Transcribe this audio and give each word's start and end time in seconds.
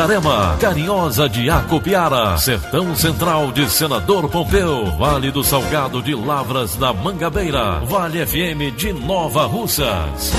Itarema, 0.00 0.56
Carinhosa 0.58 1.28
de 1.28 1.50
Acopiara, 1.50 2.38
Sertão 2.38 2.96
Central 2.96 3.52
de 3.52 3.68
Senador 3.68 4.30
Pompeu, 4.30 4.86
Vale 4.96 5.30
do 5.30 5.44
Salgado 5.44 6.02
de 6.02 6.14
Lavras 6.14 6.74
da 6.76 6.90
Mangabeira, 6.90 7.80
Vale 7.80 8.24
FM 8.24 8.74
de 8.74 8.94
Nova 8.94 9.44
Russas. 9.44 10.32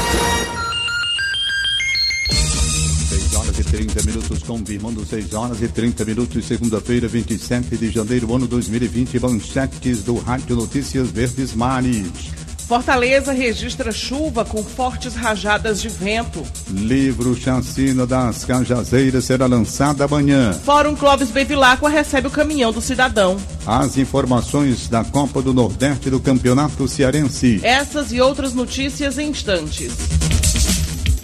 6 3.08 3.36
horas 3.36 3.60
e 3.60 3.64
30 3.64 4.02
minutos, 4.02 4.42
confirmando 4.42 5.06
6 5.06 5.34
horas 5.36 5.62
e 5.62 5.68
30 5.68 6.06
minutos, 6.06 6.44
segunda-feira, 6.44 7.08
27 7.08 7.78
de 7.78 7.92
janeiro, 7.92 8.36
ano 8.36 8.48
2020, 8.48 9.20
manchetes 9.20 10.02
do 10.02 10.18
Rádio 10.18 10.56
Notícias 10.56 11.12
Verdes 11.12 11.54
Mares. 11.54 12.32
Fortaleza 12.72 13.34
registra 13.34 13.92
chuva 13.92 14.46
com 14.46 14.64
fortes 14.64 15.14
rajadas 15.14 15.82
de 15.82 15.90
vento. 15.90 16.42
Livro 16.70 17.36
Chacina 17.36 18.08
das 18.08 18.46
Cajazeiras 18.46 19.26
será 19.26 19.46
lançado 19.46 20.02
amanhã. 20.02 20.54
Fórum 20.54 20.96
Clóvis 20.96 21.32
Bevilacqua 21.32 21.90
recebe 21.90 22.28
o 22.28 22.32
caminhão 22.32 22.72
do 22.72 22.80
cidadão. 22.80 23.36
As 23.68 23.98
informações 23.98 24.88
da 24.88 25.04
Copa 25.04 25.42
do 25.42 25.54
Nordeste 25.54 26.10
do 26.10 26.22
Campeonato 26.22 26.88
Cearense. 26.88 27.60
Essas 27.62 28.14
e 28.14 28.22
outras 28.22 28.54
notícias 28.54 29.18
em 29.18 29.32
instantes. 29.32 29.92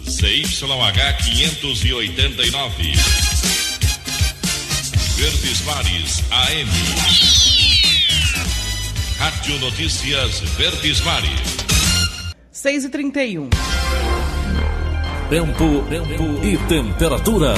CYH 0.03 1.17
589. 1.23 2.91
Verdes 5.15 5.61
Mares 5.61 6.23
AM. 6.29 7.56
Rádio 9.17 9.59
Notícias 9.59 10.41
Verdes 10.41 11.01
Mares. 11.01 11.57
6 12.51 12.85
e 12.85 12.89
31 12.89 13.49
Tempo, 15.27 15.83
tempo 15.89 16.45
e 16.45 16.57
temperatura. 16.67 17.55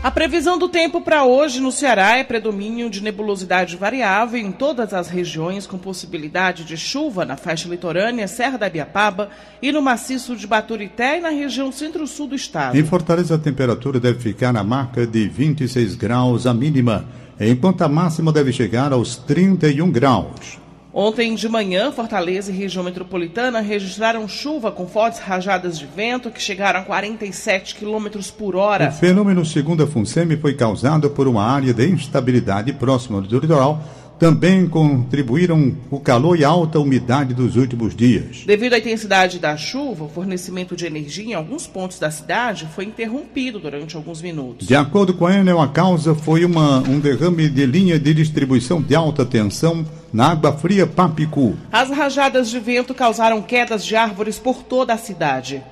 A 0.00 0.10
previsão 0.12 0.56
do 0.56 0.68
tempo 0.68 1.00
para 1.00 1.24
hoje 1.24 1.60
no 1.60 1.72
Ceará 1.72 2.16
é 2.16 2.22
predomínio 2.22 2.88
de 2.88 3.02
nebulosidade 3.02 3.76
variável 3.76 4.38
em 4.38 4.52
todas 4.52 4.94
as 4.94 5.08
regiões, 5.08 5.66
com 5.66 5.76
possibilidade 5.76 6.64
de 6.64 6.76
chuva 6.76 7.24
na 7.24 7.36
faixa 7.36 7.68
litorânea, 7.68 8.28
Serra 8.28 8.56
da 8.56 8.70
Biapaba 8.70 9.30
e 9.60 9.72
no 9.72 9.82
maciço 9.82 10.36
de 10.36 10.46
Baturité 10.46 11.18
e 11.18 11.20
na 11.20 11.30
região 11.30 11.72
centro-sul 11.72 12.28
do 12.28 12.36
estado. 12.36 12.78
Em 12.78 12.84
Fortaleza, 12.84 13.34
a 13.34 13.38
temperatura 13.38 13.98
deve 13.98 14.20
ficar 14.20 14.52
na 14.52 14.62
marca 14.62 15.04
de 15.04 15.28
26 15.28 15.96
graus 15.96 16.46
a 16.46 16.54
mínima 16.54 17.04
enquanto 17.40 17.82
a 17.82 17.88
máxima 17.88 18.32
deve 18.32 18.52
chegar 18.52 18.92
aos 18.92 19.16
31 19.16 19.90
graus. 19.90 20.58
Ontem 20.92 21.34
de 21.34 21.48
manhã, 21.48 21.92
Fortaleza 21.92 22.50
e 22.50 22.54
região 22.54 22.82
metropolitana 22.82 23.60
registraram 23.60 24.26
chuva 24.26 24.72
com 24.72 24.86
fortes 24.86 25.20
rajadas 25.20 25.78
de 25.78 25.86
vento 25.86 26.30
que 26.30 26.42
chegaram 26.42 26.80
a 26.80 26.82
47 26.82 27.76
km 27.76 28.08
por 28.36 28.56
hora. 28.56 28.88
O 28.88 28.92
fenômeno, 28.92 29.44
segundo 29.44 29.82
a 29.82 29.86
FUNSEMI, 29.86 30.38
foi 30.38 30.54
causado 30.54 31.10
por 31.10 31.28
uma 31.28 31.44
área 31.44 31.72
de 31.74 31.88
instabilidade 31.88 32.72
próxima 32.72 33.20
do 33.20 33.38
litoral 33.38 33.84
também 34.18 34.68
contribuíram 34.68 35.76
o 35.90 36.00
calor 36.00 36.38
e 36.38 36.44
a 36.44 36.48
alta 36.48 36.78
umidade 36.78 37.34
dos 37.34 37.56
últimos 37.56 37.94
dias. 37.94 38.44
Devido 38.46 38.74
à 38.74 38.78
intensidade 38.78 39.38
da 39.38 39.56
chuva, 39.56 40.04
o 40.04 40.08
fornecimento 40.08 40.74
de 40.74 40.86
energia 40.86 41.24
em 41.24 41.34
alguns 41.34 41.66
pontos 41.66 41.98
da 41.98 42.10
cidade 42.10 42.68
foi 42.74 42.84
interrompido 42.84 43.58
durante 43.58 43.96
alguns 43.96 44.20
minutos. 44.20 44.66
De 44.66 44.74
acordo 44.74 45.14
com 45.14 45.26
a 45.26 45.34
Enel, 45.34 45.60
a 45.60 45.68
causa 45.68 46.14
foi 46.14 46.44
uma, 46.44 46.80
um 46.80 46.98
derrame 46.98 47.48
de 47.48 47.64
linha 47.64 47.98
de 47.98 48.12
distribuição 48.12 48.82
de 48.82 48.94
alta 48.94 49.24
tensão 49.24 49.84
na 50.12 50.30
água 50.30 50.52
fria 50.52 50.86
Papicu. 50.86 51.56
As 51.70 51.90
rajadas 51.90 52.50
de 52.50 52.58
vento 52.58 52.94
causaram 52.94 53.42
quedas 53.42 53.84
de 53.84 53.94
árvores 53.94 54.38
por 54.38 54.62
toda 54.62 54.94
a 54.94 54.98
cidade. 54.98 55.62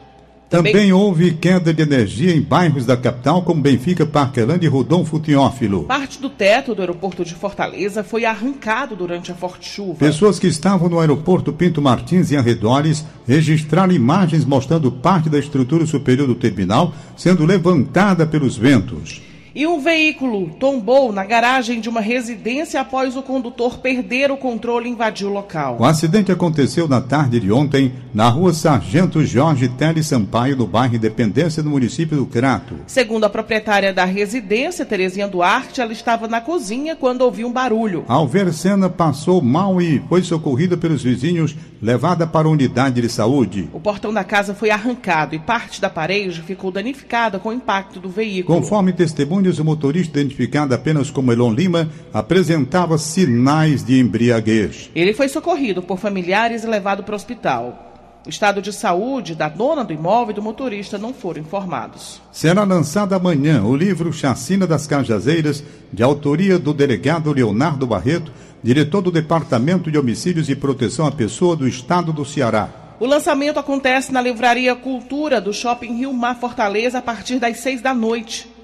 Também, 0.48 0.72
Também, 0.72 0.92
houve 0.92 1.32
queda 1.32 1.74
de 1.74 1.82
energia 1.82 2.34
em 2.34 2.40
bairros 2.40 2.86
da 2.86 2.96
capital, 2.96 3.42
como 3.42 3.60
Benfica, 3.60 4.06
Parquelândia 4.06 4.66
e 4.66 4.70
Rodolfo 4.70 5.18
Teófilo. 5.18 5.84
Parte 5.84 6.20
do 6.20 6.30
teto 6.30 6.72
do 6.72 6.80
aeroporto 6.80 7.24
de 7.24 7.34
Fortaleza 7.34 8.04
foi 8.04 8.24
arrancado 8.24 8.94
durante 8.94 9.32
a 9.32 9.34
forte 9.34 9.68
chuva. 9.68 9.98
Pessoas 9.98 10.38
que 10.38 10.46
estavam 10.46 10.88
no 10.88 11.00
aeroporto 11.00 11.52
Pinto 11.52 11.82
Martins 11.82 12.30
e 12.30 12.36
arredores 12.36 13.04
registraram 13.26 13.92
imagens 13.92 14.44
mostrando 14.44 14.92
parte 14.92 15.28
da 15.28 15.38
estrutura 15.38 15.84
superior 15.84 16.28
do 16.28 16.34
terminal 16.36 16.94
sendo 17.16 17.44
levantada 17.44 18.24
pelos 18.24 18.56
ventos. 18.56 19.25
E 19.56 19.66
um 19.66 19.80
veículo 19.80 20.50
tombou 20.60 21.10
na 21.10 21.24
garagem 21.24 21.80
de 21.80 21.88
uma 21.88 22.02
residência 22.02 22.78
após 22.78 23.16
o 23.16 23.22
condutor 23.22 23.78
perder 23.78 24.30
o 24.30 24.36
controle 24.36 24.86
e 24.86 24.92
invadir 24.92 25.26
o 25.26 25.32
local. 25.32 25.78
O 25.80 25.84
acidente 25.86 26.30
aconteceu 26.30 26.86
na 26.86 27.00
tarde 27.00 27.40
de 27.40 27.50
ontem 27.50 27.94
na 28.12 28.28
rua 28.28 28.52
Sargento 28.52 29.24
Jorge 29.24 29.66
Teles 29.70 30.08
Sampaio, 30.08 30.56
no 30.56 30.66
bairro 30.66 30.96
Independência, 30.96 31.62
no 31.62 31.70
município 31.70 32.18
do 32.18 32.26
Crato. 32.26 32.74
Segundo 32.86 33.24
a 33.24 33.30
proprietária 33.30 33.94
da 33.94 34.04
residência, 34.04 34.84
Terezinha 34.84 35.26
Duarte, 35.26 35.80
ela 35.80 35.92
estava 35.92 36.28
na 36.28 36.42
cozinha 36.42 36.94
quando 36.94 37.22
ouviu 37.22 37.48
um 37.48 37.52
barulho. 37.52 38.04
Ao 38.08 38.28
ver 38.28 38.52
cena, 38.52 38.90
passou 38.90 39.40
mal 39.40 39.80
e 39.80 40.02
foi 40.06 40.22
socorrida 40.22 40.76
pelos 40.76 41.02
vizinhos, 41.02 41.56
levada 41.80 42.26
para 42.26 42.46
a 42.46 42.50
unidade 42.50 43.00
de 43.00 43.08
saúde. 43.08 43.70
O 43.72 43.80
portão 43.80 44.12
da 44.12 44.22
casa 44.22 44.54
foi 44.54 44.68
arrancado 44.68 45.34
e 45.34 45.38
parte 45.38 45.80
da 45.80 45.88
parede 45.88 46.42
ficou 46.42 46.70
danificada 46.70 47.38
com 47.38 47.48
o 47.48 47.54
impacto 47.54 47.98
do 47.98 48.10
veículo. 48.10 48.60
Conforme 48.60 48.92
testemunho 48.92 49.45
o 49.58 49.64
motorista, 49.64 50.20
identificado 50.20 50.74
apenas 50.74 51.10
como 51.10 51.32
Elon 51.32 51.52
Lima, 51.52 51.88
apresentava 52.12 52.98
sinais 52.98 53.84
de 53.84 53.98
embriaguez. 53.98 54.90
Ele 54.94 55.14
foi 55.14 55.28
socorrido 55.28 55.82
por 55.82 55.98
familiares 55.98 56.64
e 56.64 56.66
levado 56.66 57.02
para 57.02 57.12
o 57.12 57.16
hospital. 57.16 57.86
O 58.26 58.28
estado 58.28 58.60
de 58.60 58.72
saúde 58.72 59.36
da 59.36 59.48
dona 59.48 59.84
do 59.84 59.92
imóvel 59.92 60.32
e 60.32 60.34
do 60.34 60.42
motorista 60.42 60.98
não 60.98 61.14
foram 61.14 61.40
informados. 61.40 62.20
Será 62.32 62.64
lançado 62.64 63.12
amanhã 63.12 63.62
o 63.62 63.76
livro 63.76 64.12
Chacina 64.12 64.66
das 64.66 64.84
Cajazeiras, 64.84 65.62
de 65.92 66.02
autoria 66.02 66.58
do 66.58 66.74
delegado 66.74 67.32
Leonardo 67.32 67.86
Barreto, 67.86 68.32
diretor 68.60 69.00
do 69.00 69.12
Departamento 69.12 69.92
de 69.92 69.98
Homicídios 69.98 70.48
e 70.48 70.56
Proteção 70.56 71.06
à 71.06 71.12
Pessoa 71.12 71.54
do 71.54 71.68
Estado 71.68 72.12
do 72.12 72.24
Ceará. 72.24 72.68
O 72.98 73.06
lançamento 73.06 73.60
acontece 73.60 74.10
na 74.10 74.20
Livraria 74.20 74.74
Cultura 74.74 75.40
do 75.40 75.52
Shopping 75.52 75.98
Rio 75.98 76.12
Mar 76.12 76.40
Fortaleza 76.40 76.98
a 76.98 77.02
partir 77.02 77.38
das 77.38 77.58
seis 77.58 77.80
da 77.80 77.94
noite. 77.94 78.55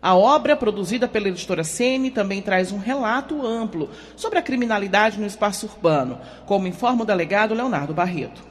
A 0.00 0.14
obra, 0.14 0.56
produzida 0.56 1.08
pela 1.08 1.28
editora 1.28 1.64
Sene, 1.64 2.10
também 2.10 2.40
traz 2.40 2.70
um 2.70 2.78
relato 2.78 3.44
amplo 3.44 3.90
sobre 4.16 4.38
a 4.38 4.42
criminalidade 4.42 5.18
no 5.18 5.26
espaço 5.26 5.66
urbano, 5.66 6.18
como 6.46 6.68
informa 6.68 7.02
o 7.02 7.06
delegado 7.06 7.54
Leonardo 7.54 7.92
Barreto. 7.92 8.47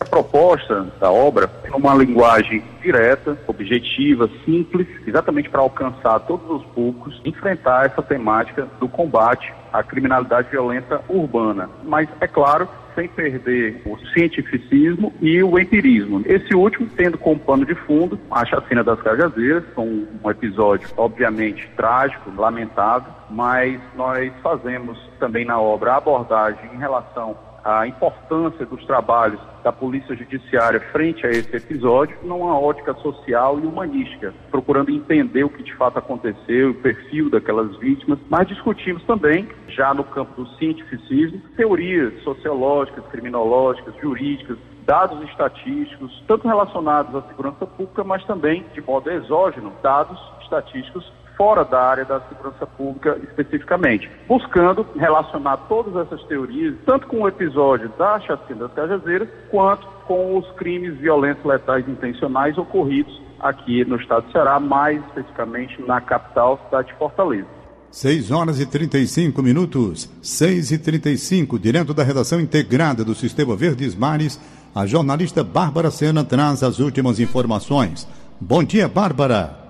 A 0.00 0.04
proposta 0.04 0.86
da 1.00 1.10
obra 1.10 1.48
é 1.64 1.74
uma 1.74 1.94
linguagem 1.94 2.62
direta, 2.82 3.38
objetiva, 3.46 4.28
simples, 4.44 4.86
exatamente 5.06 5.48
para 5.48 5.60
alcançar 5.60 6.18
todos 6.20 6.48
os 6.50 6.64
públicos, 6.72 7.20
enfrentar 7.24 7.86
essa 7.86 8.02
temática 8.02 8.66
do 8.80 8.88
combate 8.88 9.52
à 9.72 9.82
criminalidade 9.82 10.50
violenta 10.50 11.00
urbana. 11.08 11.70
Mas, 11.84 12.08
é 12.20 12.26
claro, 12.26 12.68
sem 12.94 13.08
perder 13.08 13.82
o 13.86 13.96
cientificismo 14.12 15.12
e 15.20 15.42
o 15.42 15.58
empirismo. 15.58 16.22
Esse 16.24 16.54
último 16.54 16.88
tendo 16.96 17.18
como 17.18 17.38
pano 17.38 17.66
de 17.66 17.74
fundo 17.74 18.18
a 18.30 18.44
chacina 18.44 18.84
das 18.84 19.00
Cajazeiras, 19.02 19.64
um, 19.76 20.06
um 20.22 20.30
episódio 20.30 20.88
obviamente 20.96 21.68
trágico, 21.76 22.30
lamentável, 22.36 23.12
mas 23.30 23.80
nós 23.96 24.32
fazemos 24.42 24.98
também 25.18 25.44
na 25.44 25.58
obra 25.60 25.94
a 25.94 25.96
abordagem 25.96 26.70
em 26.72 26.78
relação 26.78 27.36
a 27.64 27.86
importância 27.86 28.66
dos 28.66 28.84
trabalhos 28.84 29.40
da 29.62 29.72
Polícia 29.72 30.14
Judiciária 30.14 30.80
frente 30.92 31.26
a 31.26 31.30
esse 31.30 31.56
episódio 31.56 32.16
numa 32.22 32.58
ótica 32.58 32.92
social 32.94 33.58
e 33.58 33.66
humanística, 33.66 34.34
procurando 34.50 34.90
entender 34.90 35.44
o 35.44 35.48
que 35.48 35.62
de 35.62 35.74
fato 35.74 35.98
aconteceu, 35.98 36.70
o 36.70 36.74
perfil 36.74 37.30
daquelas 37.30 37.74
vítimas, 37.78 38.18
mas 38.28 38.46
discutimos 38.46 39.02
também, 39.04 39.48
já 39.68 39.94
no 39.94 40.04
campo 40.04 40.42
do 40.42 40.48
cientificismo, 40.58 41.40
teorias 41.56 42.22
sociológicas, 42.22 43.06
criminológicas, 43.06 43.94
jurídicas, 44.02 44.58
dados 44.84 45.26
estatísticos, 45.30 46.22
tanto 46.28 46.46
relacionados 46.46 47.14
à 47.14 47.22
segurança 47.22 47.66
pública, 47.66 48.04
mas 48.04 48.22
também, 48.26 48.66
de 48.74 48.82
modo 48.82 49.10
exógeno, 49.10 49.72
dados 49.82 50.20
estatísticos 50.42 51.10
fora 51.36 51.64
da 51.64 51.80
área 51.80 52.04
da 52.04 52.20
segurança 52.20 52.66
pública 52.66 53.18
especificamente, 53.22 54.10
buscando 54.26 54.86
relacionar 54.96 55.56
todas 55.68 55.94
essas 56.06 56.22
teorias, 56.24 56.74
tanto 56.86 57.06
com 57.06 57.22
o 57.22 57.28
episódio 57.28 57.88
da 57.98 58.20
chacina 58.20 58.60
das 58.66 58.72
Cajazeiras, 58.72 59.28
quanto 59.50 59.86
com 60.06 60.38
os 60.38 60.50
crimes 60.52 60.96
violentos 60.98 61.44
letais 61.44 61.88
intencionais 61.88 62.56
ocorridos 62.58 63.20
aqui 63.40 63.84
no 63.84 63.96
estado 63.96 64.26
do 64.26 64.32
Ceará, 64.32 64.58
mais 64.60 65.02
especificamente 65.06 65.80
na 65.82 66.00
capital, 66.00 66.60
cidade 66.64 66.88
de 66.88 66.94
Fortaleza. 66.94 67.46
6 67.90 68.32
horas 68.32 68.58
e 68.58 68.66
35 68.66 69.40
minutos, 69.40 70.10
6 70.20 70.72
e 70.72 70.78
35, 70.78 71.58
direto 71.58 71.94
da 71.94 72.02
redação 72.02 72.40
integrada 72.40 73.04
do 73.04 73.14
Sistema 73.14 73.54
Verdes 73.54 73.94
Mares, 73.94 74.40
a 74.74 74.84
jornalista 74.84 75.44
Bárbara 75.44 75.90
Sena 75.92 76.24
traz 76.24 76.64
as 76.64 76.80
últimas 76.80 77.20
informações. 77.20 78.08
Bom 78.40 78.64
dia, 78.64 78.88
Bárbara. 78.88 79.63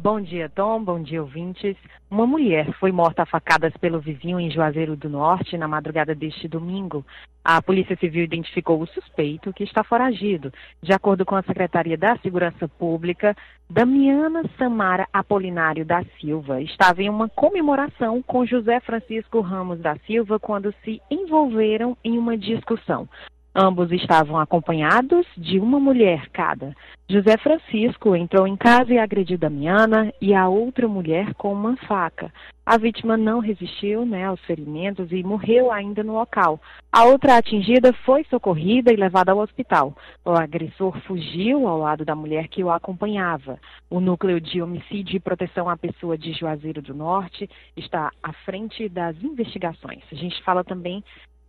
Bom 0.00 0.20
dia, 0.20 0.48
Tom. 0.48 0.84
Bom 0.84 1.02
dia, 1.02 1.20
ouvintes. 1.20 1.76
Uma 2.08 2.24
mulher 2.24 2.72
foi 2.78 2.92
morta 2.92 3.24
a 3.24 3.26
facadas 3.26 3.76
pelo 3.78 3.98
vizinho 3.98 4.38
em 4.38 4.48
Juazeiro 4.48 4.94
do 4.94 5.08
Norte 5.08 5.58
na 5.58 5.66
madrugada 5.66 6.14
deste 6.14 6.46
domingo. 6.46 7.04
A 7.42 7.60
Polícia 7.60 7.96
Civil 7.96 8.22
identificou 8.22 8.80
o 8.80 8.86
suspeito, 8.86 9.52
que 9.52 9.64
está 9.64 9.82
foragido. 9.82 10.52
De 10.80 10.92
acordo 10.92 11.26
com 11.26 11.34
a 11.34 11.42
Secretaria 11.42 11.98
da 11.98 12.16
Segurança 12.18 12.68
Pública, 12.68 13.36
Damiana 13.68 14.44
Samara 14.56 15.08
Apolinário 15.12 15.84
da 15.84 16.04
Silva 16.20 16.62
estava 16.62 17.02
em 17.02 17.10
uma 17.10 17.28
comemoração 17.28 18.22
com 18.22 18.46
José 18.46 18.78
Francisco 18.78 19.40
Ramos 19.40 19.80
da 19.80 19.96
Silva 20.06 20.38
quando 20.38 20.72
se 20.84 21.02
envolveram 21.10 21.98
em 22.04 22.16
uma 22.16 22.38
discussão. 22.38 23.08
Ambos 23.60 23.90
estavam 23.90 24.38
acompanhados 24.38 25.26
de 25.36 25.58
uma 25.58 25.80
mulher 25.80 26.28
cada. 26.28 26.76
José 27.10 27.36
Francisco 27.38 28.14
entrou 28.14 28.46
em 28.46 28.56
casa 28.56 28.94
e 28.94 28.98
agrediu 28.98 29.36
Damiana 29.36 30.14
e 30.22 30.32
a 30.32 30.48
outra 30.48 30.86
mulher 30.86 31.34
com 31.34 31.54
uma 31.54 31.76
faca. 31.78 32.32
A 32.64 32.78
vítima 32.78 33.16
não 33.16 33.40
resistiu 33.40 34.06
né, 34.06 34.26
aos 34.26 34.40
ferimentos 34.42 35.10
e 35.10 35.24
morreu 35.24 35.72
ainda 35.72 36.04
no 36.04 36.12
local. 36.12 36.60
A 36.92 37.06
outra 37.06 37.36
atingida 37.36 37.92
foi 38.04 38.22
socorrida 38.30 38.92
e 38.92 38.96
levada 38.96 39.32
ao 39.32 39.38
hospital. 39.38 39.92
O 40.24 40.30
agressor 40.30 40.96
fugiu 41.00 41.66
ao 41.66 41.78
lado 41.78 42.04
da 42.04 42.14
mulher 42.14 42.46
que 42.46 42.62
o 42.62 42.70
acompanhava. 42.70 43.58
O 43.90 43.98
núcleo 43.98 44.40
de 44.40 44.62
homicídio 44.62 45.16
e 45.16 45.20
proteção 45.20 45.68
à 45.68 45.76
pessoa 45.76 46.16
de 46.16 46.32
Juazeiro 46.32 46.80
do 46.80 46.94
Norte 46.94 47.50
está 47.76 48.12
à 48.22 48.32
frente 48.44 48.88
das 48.88 49.20
investigações. 49.20 50.04
A 50.12 50.14
gente 50.14 50.40
fala 50.44 50.62
também 50.62 51.02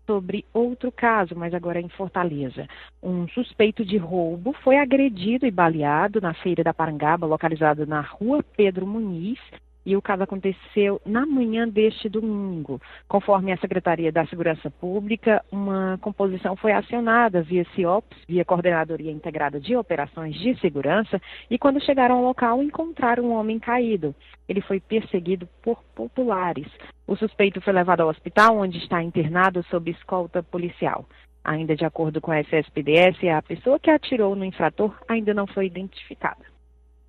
sobre 0.09 0.43
outro 0.51 0.91
caso, 0.91 1.35
mas 1.35 1.53
agora 1.53 1.79
em 1.79 1.87
Fortaleza. 1.87 2.67
Um 3.01 3.27
suspeito 3.27 3.85
de 3.85 3.95
roubo 3.95 4.53
foi 4.63 4.79
agredido 4.79 5.45
e 5.45 5.51
baleado 5.51 6.19
na 6.19 6.33
Feira 6.33 6.63
da 6.63 6.73
Parangaba, 6.73 7.27
localizada 7.27 7.85
na 7.85 8.01
rua 8.01 8.43
Pedro 8.57 8.87
Muniz, 8.87 9.39
e 9.85 9.95
o 9.95 10.01
caso 10.01 10.23
aconteceu 10.23 11.01
na 11.05 11.25
manhã 11.25 11.67
deste 11.67 12.09
domingo. 12.09 12.81
Conforme 13.07 13.51
a 13.51 13.57
Secretaria 13.57 14.11
da 14.11 14.25
Segurança 14.27 14.69
Pública, 14.69 15.43
uma 15.51 15.97
composição 16.01 16.55
foi 16.55 16.71
acionada 16.71 17.41
via 17.41 17.65
CIOPS, 17.75 18.17
via 18.27 18.45
Coordenadoria 18.45 19.11
Integrada 19.11 19.59
de 19.59 19.75
Operações 19.75 20.35
de 20.35 20.59
Segurança, 20.59 21.21
e 21.49 21.57
quando 21.57 21.83
chegaram 21.83 22.15
ao 22.17 22.23
local 22.23 22.61
encontraram 22.61 23.25
um 23.25 23.33
homem 23.33 23.59
caído. 23.59 24.13
Ele 24.47 24.61
foi 24.61 24.79
perseguido 24.79 25.47
por 25.61 25.83
populares. 25.95 26.67
O 27.07 27.15
suspeito 27.15 27.61
foi 27.61 27.73
levado 27.73 28.01
ao 28.01 28.09
hospital, 28.09 28.57
onde 28.57 28.77
está 28.77 29.01
internado 29.01 29.63
sob 29.63 29.89
escolta 29.91 30.43
policial. 30.43 31.05
Ainda 31.43 31.75
de 31.75 31.85
acordo 31.85 32.19
com 32.19 32.31
a 32.31 32.39
SSPDS, 32.41 33.23
a 33.35 33.41
pessoa 33.41 33.79
que 33.79 33.89
atirou 33.89 34.35
no 34.35 34.45
infrator 34.45 34.93
ainda 35.07 35.33
não 35.33 35.47
foi 35.47 35.67
identificada. 35.67 36.48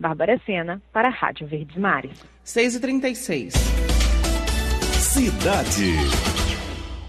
Bárbara 0.01 0.41
Sena, 0.47 0.81
para 0.95 1.09
a 1.09 1.11
Rádio 1.11 1.47
Verdes 1.47 1.77
Mares. 1.77 2.25
6h36. 2.43 3.53
Cidade. 4.95 5.93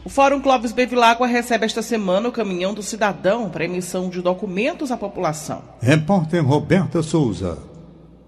O 0.03 0.09
Fórum 0.09 0.41
Clóvis 0.41 0.73
Bevilacqua 0.73 1.25
recebe 1.25 1.63
esta 1.63 1.81
semana 1.81 2.27
o 2.27 2.33
Caminhão 2.33 2.73
do 2.73 2.83
Cidadão 2.83 3.49
para 3.49 3.63
emissão 3.63 4.09
de 4.09 4.21
documentos 4.21 4.91
à 4.91 4.97
população. 4.97 5.63
Repórter 5.81 6.45
Roberta 6.45 7.01
Souza. 7.01 7.59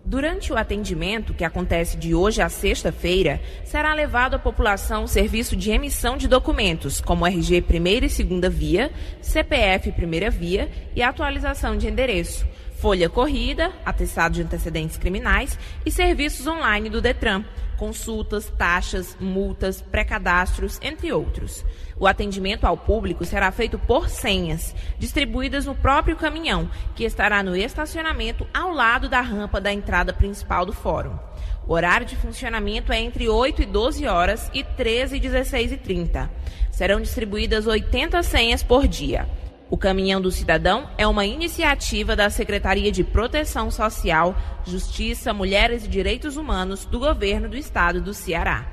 Durante 0.06 0.54
o 0.54 0.58
atendimento, 0.58 1.34
que 1.34 1.44
acontece 1.44 1.98
de 1.98 2.16
hoje 2.16 2.42
à 2.42 2.48
sexta-feira, 2.48 3.42
será 3.66 3.94
levado 3.94 4.36
à 4.36 4.40
população 4.40 5.04
o 5.04 5.08
serviço 5.10 5.58
de 5.58 5.72
emissão 5.72 6.16
de 6.16 6.28
documentos, 6.28 7.02
como 7.02 7.28
RG 7.28 7.62
primeira 7.64 8.06
e 8.06 8.10
segunda 8.10 8.50
via, 8.50 8.92
CPF 9.22 9.92
primeira 9.92 10.30
via 10.30 10.70
e 10.96 11.02
atualização 11.02 11.76
de 11.76 11.88
endereço 11.88 12.46
folha 12.84 13.08
corrida, 13.08 13.72
atestado 13.86 14.36
de 14.36 14.42
antecedentes 14.42 14.98
criminais 14.98 15.58
e 15.86 15.90
serviços 15.90 16.46
online 16.48 16.90
do 16.90 17.00
Detran, 17.00 17.46
consultas, 17.78 18.52
taxas, 18.58 19.16
multas, 19.22 19.82
pré-cadastros, 19.82 20.80
entre 20.82 21.14
outros. 21.14 21.64
O 21.98 22.06
atendimento 22.06 22.66
ao 22.66 22.76
público 22.76 23.24
será 23.24 23.54
feito 23.54 23.80
por 23.80 24.10
senhas, 24.10 24.76
distribuídas 25.00 25.66
no 25.66 25.74
próprio 25.74 26.18
caminhão, 26.18 26.70
que 26.94 27.06
estará 27.06 27.42
no 27.42 27.56
estacionamento 27.56 28.46
ao 28.54 28.74
lado 28.74 29.08
da 29.08 29.22
rampa 29.22 29.62
da 29.62 29.72
entrada 29.72 30.12
principal 30.12 30.66
do 30.66 30.74
fórum. 30.74 31.18
O 31.66 31.72
horário 31.72 32.06
de 32.06 32.18
funcionamento 32.18 32.92
é 32.92 33.00
entre 33.00 33.30
8 33.30 33.62
e 33.62 33.66
12 33.66 34.06
horas 34.08 34.52
e 34.54 34.62
13 34.62 35.16
e 35.16 35.20
16 35.22 35.72
e 35.72 35.78
30. 35.78 36.30
Serão 36.70 37.00
distribuídas 37.00 37.66
80 37.66 38.22
senhas 38.24 38.62
por 38.62 38.90
dia. 38.90 39.26
O 39.70 39.78
Caminhão 39.78 40.22
do 40.22 40.32
Cidadão 40.32 40.90
é 40.98 41.08
uma 41.08 41.26
iniciativa 41.26 42.16
da 42.16 42.30
Secretaria 42.30 42.92
de 42.92 43.04
Proteção 43.04 43.72
Social, 43.72 44.36
Justiça, 44.66 45.34
Mulheres 45.34 45.86
e 45.86 45.88
Direitos 45.88 46.38
Humanos 46.38 46.86
do 46.86 47.00
Governo 47.00 47.50
do 47.50 47.58
Estado 47.58 48.02
do 48.02 48.14
Ceará. 48.14 48.68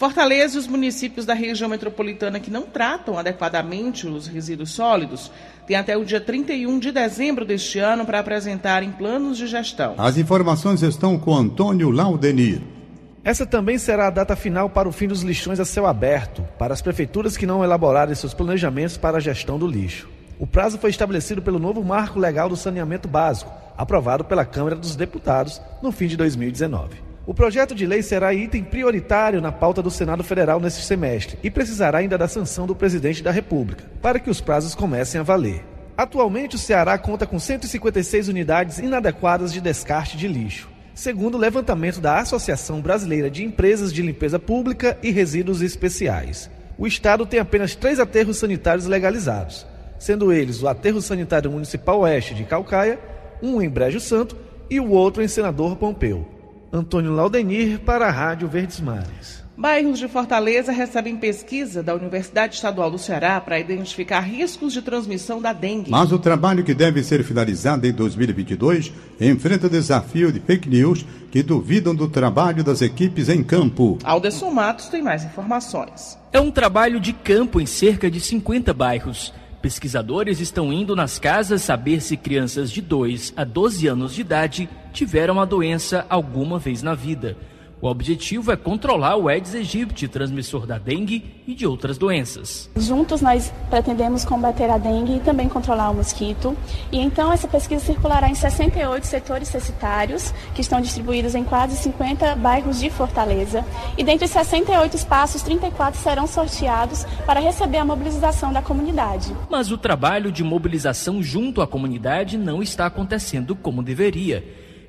Fortaleza 0.00 0.56
e 0.56 0.58
os 0.58 0.66
municípios 0.66 1.26
da 1.26 1.34
região 1.34 1.68
metropolitana 1.68 2.40
que 2.40 2.50
não 2.50 2.62
tratam 2.62 3.18
adequadamente 3.18 4.06
os 4.06 4.26
resíduos 4.26 4.70
sólidos 4.70 5.30
têm 5.66 5.76
até 5.76 5.94
o 5.94 6.06
dia 6.06 6.20
31 6.20 6.78
de 6.78 6.90
dezembro 6.90 7.44
deste 7.44 7.78
ano 7.78 8.06
para 8.06 8.18
apresentarem 8.18 8.92
planos 8.92 9.36
de 9.36 9.46
gestão. 9.46 9.96
As 9.98 10.16
informações 10.16 10.82
estão 10.82 11.18
com 11.18 11.36
Antônio 11.36 11.90
Laudenir. 11.90 12.79
Essa 13.22 13.44
também 13.44 13.76
será 13.76 14.06
a 14.06 14.10
data 14.10 14.34
final 14.34 14.70
para 14.70 14.88
o 14.88 14.92
fim 14.92 15.06
dos 15.06 15.20
lixões 15.20 15.60
a 15.60 15.64
céu 15.66 15.86
aberto, 15.86 16.42
para 16.58 16.72
as 16.72 16.80
prefeituras 16.80 17.36
que 17.36 17.44
não 17.44 17.62
elaborarem 17.62 18.14
seus 18.14 18.32
planejamentos 18.32 18.96
para 18.96 19.18
a 19.18 19.20
gestão 19.20 19.58
do 19.58 19.66
lixo. 19.66 20.08
O 20.38 20.46
prazo 20.46 20.78
foi 20.78 20.88
estabelecido 20.88 21.42
pelo 21.42 21.58
novo 21.58 21.84
Marco 21.84 22.18
Legal 22.18 22.48
do 22.48 22.56
Saneamento 22.56 23.06
Básico, 23.06 23.52
aprovado 23.76 24.24
pela 24.24 24.46
Câmara 24.46 24.74
dos 24.74 24.96
Deputados 24.96 25.60
no 25.82 25.92
fim 25.92 26.06
de 26.06 26.16
2019. 26.16 26.96
O 27.26 27.34
projeto 27.34 27.74
de 27.74 27.84
lei 27.84 28.02
será 28.02 28.32
item 28.32 28.64
prioritário 28.64 29.42
na 29.42 29.52
pauta 29.52 29.82
do 29.82 29.90
Senado 29.90 30.24
Federal 30.24 30.58
neste 30.58 30.82
semestre 30.82 31.38
e 31.42 31.50
precisará 31.50 31.98
ainda 31.98 32.16
da 32.16 32.26
sanção 32.26 32.66
do 32.66 32.74
presidente 32.74 33.22
da 33.22 33.30
República, 33.30 33.84
para 34.00 34.18
que 34.18 34.30
os 34.30 34.40
prazos 34.40 34.74
comecem 34.74 35.20
a 35.20 35.24
valer. 35.24 35.62
Atualmente, 35.94 36.56
o 36.56 36.58
Ceará 36.58 36.96
conta 36.96 37.26
com 37.26 37.38
156 37.38 38.28
unidades 38.28 38.78
inadequadas 38.78 39.52
de 39.52 39.60
descarte 39.60 40.16
de 40.16 40.26
lixo 40.26 40.70
segundo 41.00 41.36
o 41.36 41.38
levantamento 41.38 41.98
da 41.98 42.18
Associação 42.18 42.82
Brasileira 42.82 43.30
de 43.30 43.42
Empresas 43.42 43.90
de 43.90 44.02
Limpeza 44.02 44.38
Pública 44.38 44.98
e 45.02 45.10
Resíduos 45.10 45.62
Especiais. 45.62 46.50
O 46.76 46.86
Estado 46.86 47.24
tem 47.24 47.40
apenas 47.40 47.74
três 47.74 47.98
aterros 47.98 48.36
sanitários 48.36 48.84
legalizados, 48.84 49.66
sendo 49.98 50.30
eles 50.30 50.62
o 50.62 50.68
Aterro 50.68 51.00
Sanitário 51.00 51.50
Municipal 51.50 52.00
Oeste 52.00 52.34
de 52.34 52.44
Calcaia, 52.44 52.98
um 53.42 53.62
em 53.62 53.68
Brejo 53.70 53.98
Santo 53.98 54.36
e 54.68 54.78
o 54.78 54.90
outro 54.90 55.22
em 55.22 55.28
Senador 55.28 55.74
Pompeu. 55.76 56.28
Antônio 56.72 57.12
Laudenir 57.12 57.80
para 57.80 58.06
a 58.06 58.10
Rádio 58.10 58.48
Verdes 58.48 58.80
Mares. 58.80 59.40
Bairros 59.56 59.98
de 59.98 60.08
Fortaleza 60.08 60.72
recebem 60.72 61.16
pesquisa 61.16 61.82
da 61.82 61.94
Universidade 61.94 62.54
Estadual 62.54 62.90
do 62.90 62.96
Ceará 62.96 63.38
para 63.40 63.58
identificar 63.58 64.20
riscos 64.20 64.72
de 64.72 64.80
transmissão 64.80 65.38
da 65.42 65.52
dengue. 65.52 65.90
Mas 65.90 66.12
o 66.12 66.18
trabalho 66.18 66.64
que 66.64 66.72
deve 66.72 67.02
ser 67.02 67.22
finalizado 67.22 67.86
em 67.86 67.92
2022 67.92 68.90
enfrenta 69.20 69.68
desafio 69.68 70.32
de 70.32 70.40
fake 70.40 70.66
news 70.66 71.04
que 71.30 71.42
duvidam 71.42 71.94
do 71.94 72.08
trabalho 72.08 72.64
das 72.64 72.80
equipes 72.80 73.28
em 73.28 73.42
campo. 73.42 73.98
Alderson 74.02 74.50
Matos 74.50 74.88
tem 74.88 75.02
mais 75.02 75.24
informações. 75.24 76.16
É 76.32 76.40
um 76.40 76.50
trabalho 76.50 76.98
de 76.98 77.12
campo 77.12 77.60
em 77.60 77.66
cerca 77.66 78.10
de 78.10 78.20
50 78.20 78.72
bairros. 78.72 79.34
Pesquisadores 79.62 80.40
estão 80.40 80.72
indo 80.72 80.96
nas 80.96 81.18
casas 81.18 81.60
saber 81.60 82.00
se 82.00 82.16
crianças 82.16 82.70
de 82.70 82.80
2 82.80 83.34
a 83.36 83.44
12 83.44 83.86
anos 83.88 84.14
de 84.14 84.22
idade 84.22 84.68
tiveram 84.90 85.38
a 85.38 85.44
doença 85.44 86.06
alguma 86.08 86.58
vez 86.58 86.82
na 86.82 86.94
vida. 86.94 87.36
O 87.82 87.88
objetivo 87.88 88.52
é 88.52 88.56
controlar 88.56 89.16
o 89.16 89.26
Aedes 89.26 89.54
aegypti, 89.54 90.06
transmissor 90.06 90.66
da 90.66 90.76
dengue 90.76 91.42
e 91.46 91.54
de 91.54 91.66
outras 91.66 91.96
doenças. 91.96 92.68
Juntos 92.76 93.22
nós 93.22 93.50
pretendemos 93.70 94.22
combater 94.22 94.68
a 94.68 94.76
dengue 94.76 95.16
e 95.16 95.20
também 95.20 95.48
controlar 95.48 95.88
o 95.88 95.94
mosquito. 95.94 96.54
E 96.92 96.98
então 96.98 97.32
essa 97.32 97.48
pesquisa 97.48 97.82
circulará 97.82 98.28
em 98.28 98.34
68 98.34 99.06
setores 99.06 99.48
censitários, 99.48 100.30
que 100.54 100.60
estão 100.60 100.78
distribuídos 100.82 101.34
em 101.34 101.42
quase 101.42 101.74
50 101.76 102.36
bairros 102.36 102.78
de 102.78 102.90
Fortaleza. 102.90 103.64
E 103.96 104.04
dentre 104.04 104.26
os 104.26 104.30
68 104.30 104.96
espaços, 104.96 105.40
34 105.40 105.98
serão 105.98 106.26
sorteados 106.26 107.06
para 107.24 107.40
receber 107.40 107.78
a 107.78 107.84
mobilização 107.86 108.52
da 108.52 108.60
comunidade. 108.60 109.34
Mas 109.48 109.72
o 109.72 109.78
trabalho 109.78 110.30
de 110.30 110.44
mobilização 110.44 111.22
junto 111.22 111.62
à 111.62 111.66
comunidade 111.66 112.36
não 112.36 112.62
está 112.62 112.84
acontecendo 112.84 113.56
como 113.56 113.82
deveria. 113.82 114.44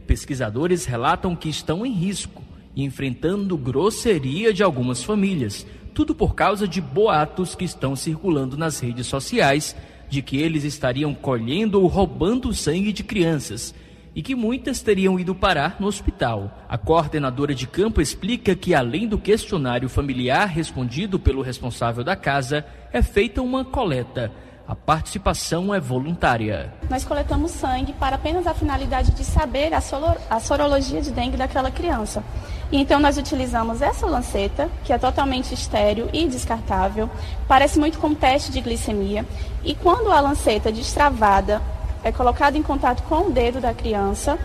Pesquisadores 0.05 0.83
relatam 0.83 1.37
que 1.37 1.47
estão 1.47 1.85
em 1.85 1.93
risco 1.93 2.50
e 2.75 2.83
enfrentando 2.83 3.57
grosseria 3.57 4.53
de 4.53 4.63
algumas 4.63 5.03
famílias, 5.03 5.65
tudo 5.93 6.15
por 6.15 6.35
causa 6.35 6.67
de 6.67 6.79
boatos 6.79 7.55
que 7.55 7.65
estão 7.65 7.95
circulando 7.95 8.57
nas 8.57 8.79
redes 8.79 9.07
sociais 9.07 9.75
de 10.09 10.21
que 10.21 10.37
eles 10.37 10.63
estariam 10.63 11.13
colhendo 11.13 11.81
ou 11.81 11.87
roubando 11.87 12.53
sangue 12.53 12.91
de 12.91 13.03
crianças 13.03 13.73
e 14.13 14.21
que 14.21 14.35
muitas 14.35 14.81
teriam 14.81 15.19
ido 15.19 15.33
parar 15.33 15.77
no 15.79 15.87
hospital. 15.87 16.65
A 16.67 16.77
coordenadora 16.77 17.55
de 17.55 17.65
campo 17.65 18.01
explica 18.01 18.55
que, 18.55 18.75
além 18.75 19.07
do 19.07 19.17
questionário 19.17 19.87
familiar 19.87 20.47
respondido 20.47 21.17
pelo 21.17 21.41
responsável 21.41 22.03
da 22.03 22.15
casa, 22.15 22.65
é 22.91 23.01
feita 23.01 23.41
uma 23.41 23.63
coleta. 23.63 24.31
A 24.67 24.75
participação 24.75 25.73
é 25.73 25.79
voluntária. 25.79 26.73
Nós 26.89 27.03
coletamos 27.03 27.51
sangue 27.51 27.93
para 27.93 28.15
apenas 28.15 28.47
a 28.47 28.53
finalidade 28.53 29.11
de 29.11 29.23
saber 29.23 29.73
a, 29.73 29.81
a 30.29 30.39
sorologia 30.39 31.01
de 31.01 31.11
dengue 31.11 31.35
daquela 31.35 31.71
criança. 31.71 32.23
Então 32.71 32.99
nós 32.99 33.17
utilizamos 33.17 33.81
essa 33.81 34.05
lanceta, 34.05 34.69
que 34.85 34.93
é 34.93 34.97
totalmente 34.97 35.53
estéreo 35.53 36.09
e 36.13 36.27
descartável, 36.27 37.09
parece 37.47 37.77
muito 37.77 37.99
com 37.99 38.15
teste 38.15 38.51
de 38.51 38.61
glicemia. 38.61 39.25
E 39.63 39.75
quando 39.75 40.11
a 40.11 40.19
lanceta 40.21 40.71
destravada 40.71 41.61
é 42.03 42.11
colocada 42.11 42.57
em 42.57 42.63
contato 42.63 43.03
com 43.03 43.27
o 43.27 43.31
dedo 43.31 43.59
da 43.59 43.73
criança, 43.73 44.39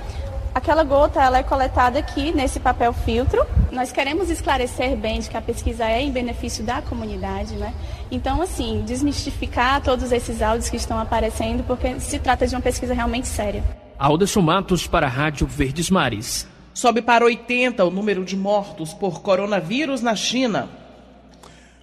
aquela 0.53 0.83
gota 0.83 1.23
ela 1.23 1.39
é 1.39 1.43
coletada 1.43 1.99
aqui 2.01 2.33
nesse 2.33 2.59
papel 2.59 2.93
filtro. 2.93 3.47
Nós 3.71 3.93
queremos 3.93 4.29
esclarecer 4.29 4.97
bem 4.97 5.21
de 5.21 5.31
que 5.31 5.37
a 5.37 5.43
pesquisa 5.43 5.85
é 5.85 6.03
em 6.03 6.11
benefício 6.11 6.65
da 6.65 6.83
comunidade, 6.83 7.55
né? 7.55 7.73
Então, 8.11 8.43
assim, 8.43 8.83
desmistificar 8.85 9.81
todos 9.83 10.11
esses 10.11 10.43
áudios 10.43 10.69
que 10.69 10.77
estão 10.77 10.99
aparecendo, 10.99 11.63
porque 11.65 12.01
se 12.01 12.19
trata 12.19 12.47
de 12.47 12.55
uma 12.55 12.61
pesquisa 12.61 12.93
realmente 12.93 13.29
séria. 13.29 13.63
Alda 13.99 14.27
Matos 14.43 14.87
para 14.87 15.07
a 15.07 15.11
Rádio 15.11 15.47
Verdes 15.47 15.91
Mares. 15.91 16.56
Sobe 16.77 17.01
para 17.01 17.25
80 17.25 17.83
o 17.87 17.91
número 17.91 18.23
de 18.23 18.37
mortos 18.37 18.93
por 18.93 19.23
coronavírus 19.23 20.03
na 20.03 20.15
China. 20.15 20.69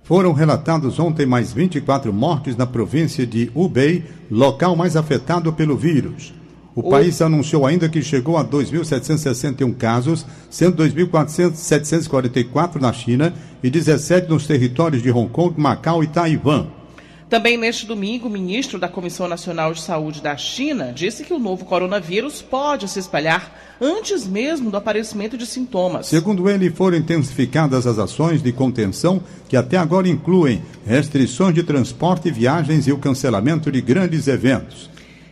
Foram 0.03 0.33
relatados 0.33 1.00
ontem 1.00 1.25
mais 1.25 1.51
24 1.51 2.13
mortes 2.13 2.55
na 2.55 2.67
província 2.67 3.25
de 3.25 3.50
Hubei, 3.55 4.05
local 4.29 4.75
mais 4.75 4.95
afetado 4.95 5.51
pelo 5.51 5.75
vírus. 5.75 6.31
O, 6.75 6.81
o... 6.81 6.91
país 6.91 7.19
anunciou 7.23 7.65
ainda 7.65 7.89
que 7.89 8.03
chegou 8.03 8.38
a 8.38 8.45
2.761 8.45 9.75
casos, 9.75 10.27
sendo 10.47 10.83
2.744 10.83 12.79
na 12.79 12.93
China 12.93 13.33
e 13.63 13.71
17 13.71 14.29
nos 14.29 14.45
territórios 14.45 15.01
de 15.01 15.09
Hong 15.09 15.31
Kong, 15.31 15.59
Macau 15.59 16.03
e 16.03 16.07
Taiwan. 16.07 16.67
Também 17.33 17.57
neste 17.57 17.87
domingo, 17.87 18.27
o 18.27 18.29
ministro 18.29 18.77
da 18.77 18.87
Comissão 18.87 19.27
Nacional 19.27 19.73
de 19.73 19.81
Saúde 19.81 20.21
da 20.21 20.37
China 20.37 20.93
disse 20.93 21.23
que 21.23 21.33
o 21.33 21.39
novo 21.39 21.65
coronavírus 21.65 22.43
pode 22.43 22.87
se 22.87 22.99
espalhar 22.99 23.75
antes 23.81 24.27
mesmo 24.27 24.69
do 24.69 24.77
aparecimento 24.77 25.35
de 25.35 25.47
sintomas. 25.47 26.05
Segundo 26.05 26.47
ele, 26.47 26.69
foram 26.69 26.95
intensificadas 26.95 27.87
as 27.87 27.97
ações 27.97 28.43
de 28.43 28.51
contenção 28.51 29.19
que 29.49 29.57
até 29.57 29.77
agora 29.77 30.07
incluem 30.07 30.61
restrições 30.85 31.55
de 31.55 31.63
transporte, 31.63 32.29
viagens 32.29 32.85
e 32.85 32.91
o 32.91 32.99
cancelamento 32.99 33.71
de 33.71 33.81
grandes 33.81 34.27
eventos. 34.27 34.87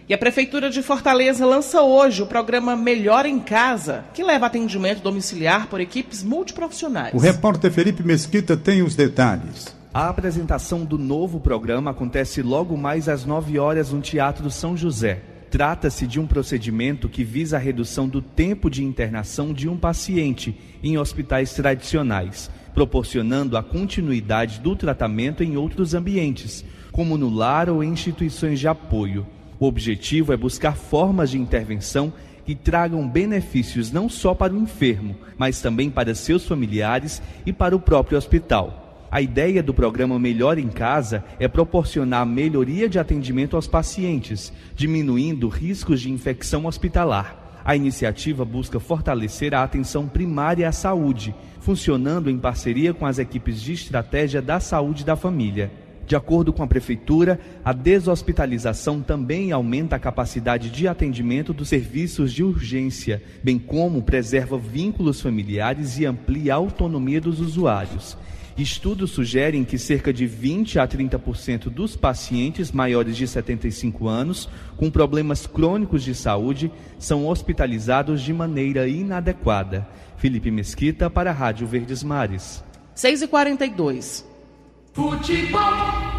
E 0.09 0.13
a 0.15 0.17
Prefeitura 0.17 0.71
de 0.71 0.81
Fortaleza 0.81 1.45
lança 1.45 1.83
hoje 1.83 2.23
o 2.23 2.25
programa 2.25 2.75
Melhor 2.75 3.27
em 3.27 3.39
Casa, 3.39 4.05
que 4.11 4.23
leva 4.23 4.47
atendimento 4.47 5.03
domiciliar 5.03 5.67
por 5.67 5.79
equipes 5.79 6.23
multiprofissionais. 6.23 7.13
O 7.13 7.19
repórter 7.19 7.71
Felipe 7.71 8.01
Mesquita 8.01 8.57
tem 8.57 8.81
os 8.81 8.95
detalhes. 8.95 9.79
A 9.93 10.07
apresentação 10.07 10.85
do 10.85 10.97
novo 10.97 11.37
programa 11.37 11.91
acontece 11.91 12.41
logo 12.41 12.77
mais 12.77 13.09
às 13.09 13.25
9 13.25 13.59
horas 13.59 13.91
no 13.91 13.99
Teatro 13.99 14.49
São 14.49 14.77
José. 14.77 15.21
Trata-se 15.49 16.07
de 16.07 16.17
um 16.17 16.25
procedimento 16.25 17.09
que 17.09 17.25
visa 17.25 17.57
a 17.57 17.59
redução 17.59 18.07
do 18.07 18.21
tempo 18.21 18.69
de 18.69 18.85
internação 18.85 19.51
de 19.51 19.67
um 19.67 19.75
paciente 19.75 20.57
em 20.81 20.97
hospitais 20.97 21.53
tradicionais, 21.53 22.49
proporcionando 22.73 23.57
a 23.57 23.63
continuidade 23.63 24.61
do 24.61 24.77
tratamento 24.77 25.43
em 25.43 25.57
outros 25.57 25.93
ambientes, 25.93 26.63
como 26.89 27.17
no 27.17 27.29
lar 27.29 27.69
ou 27.69 27.83
em 27.83 27.91
instituições 27.91 28.61
de 28.61 28.69
apoio. 28.69 29.27
O 29.59 29.65
objetivo 29.65 30.31
é 30.31 30.37
buscar 30.37 30.77
formas 30.77 31.31
de 31.31 31.37
intervenção 31.37 32.13
que 32.45 32.55
tragam 32.55 33.05
benefícios 33.05 33.91
não 33.91 34.07
só 34.07 34.33
para 34.33 34.53
o 34.53 34.57
enfermo, 34.57 35.17
mas 35.37 35.59
também 35.59 35.89
para 35.89 36.15
seus 36.15 36.45
familiares 36.45 37.21
e 37.45 37.51
para 37.51 37.75
o 37.75 37.79
próprio 37.79 38.17
hospital. 38.17 38.80
A 39.11 39.21
ideia 39.21 39.61
do 39.61 39.73
programa 39.73 40.17
Melhor 40.17 40.57
em 40.57 40.69
Casa 40.69 41.21
é 41.37 41.45
proporcionar 41.45 42.25
melhoria 42.25 42.87
de 42.87 42.97
atendimento 42.97 43.57
aos 43.57 43.67
pacientes, 43.67 44.53
diminuindo 44.73 45.49
riscos 45.49 45.99
de 45.99 46.09
infecção 46.09 46.65
hospitalar. 46.65 47.59
A 47.65 47.75
iniciativa 47.75 48.45
busca 48.45 48.79
fortalecer 48.79 49.53
a 49.53 49.63
atenção 49.63 50.07
primária 50.07 50.65
à 50.65 50.71
saúde, 50.71 51.35
funcionando 51.59 52.29
em 52.29 52.37
parceria 52.37 52.93
com 52.93 53.05
as 53.05 53.19
equipes 53.19 53.61
de 53.61 53.73
estratégia 53.73 54.41
da 54.41 54.61
saúde 54.61 55.03
da 55.03 55.17
família. 55.17 55.69
De 56.07 56.15
acordo 56.15 56.53
com 56.53 56.63
a 56.63 56.67
Prefeitura, 56.67 57.37
a 57.65 57.73
deshospitalização 57.73 59.01
também 59.01 59.51
aumenta 59.51 59.97
a 59.97 59.99
capacidade 59.99 60.69
de 60.69 60.87
atendimento 60.87 61.51
dos 61.51 61.67
serviços 61.67 62.31
de 62.31 62.45
urgência, 62.45 63.21
bem 63.43 63.59
como 63.59 64.03
preserva 64.03 64.57
vínculos 64.57 65.19
familiares 65.19 65.99
e 65.99 66.05
amplia 66.05 66.53
a 66.53 66.57
autonomia 66.57 67.19
dos 67.19 67.41
usuários. 67.41 68.17
Estudos 68.61 69.09
sugerem 69.09 69.63
que 69.63 69.77
cerca 69.77 70.13
de 70.13 70.27
20 70.27 70.77
a 70.77 70.87
30% 70.87 71.63
dos 71.63 71.95
pacientes 71.95 72.71
maiores 72.71 73.17
de 73.17 73.27
75 73.27 74.07
anos 74.07 74.47
com 74.77 74.91
problemas 74.91 75.47
crônicos 75.47 76.03
de 76.03 76.13
saúde 76.13 76.71
são 76.99 77.27
hospitalizados 77.27 78.21
de 78.21 78.31
maneira 78.31 78.87
inadequada. 78.87 79.87
Felipe 80.15 80.51
Mesquita 80.51 81.09
para 81.09 81.31
a 81.31 81.33
Rádio 81.33 81.65
Verdes 81.65 82.03
Mares. 82.03 82.63
6 82.93 83.23
e 83.23 83.27
42 83.27 84.29
Futebol. 84.93 85.61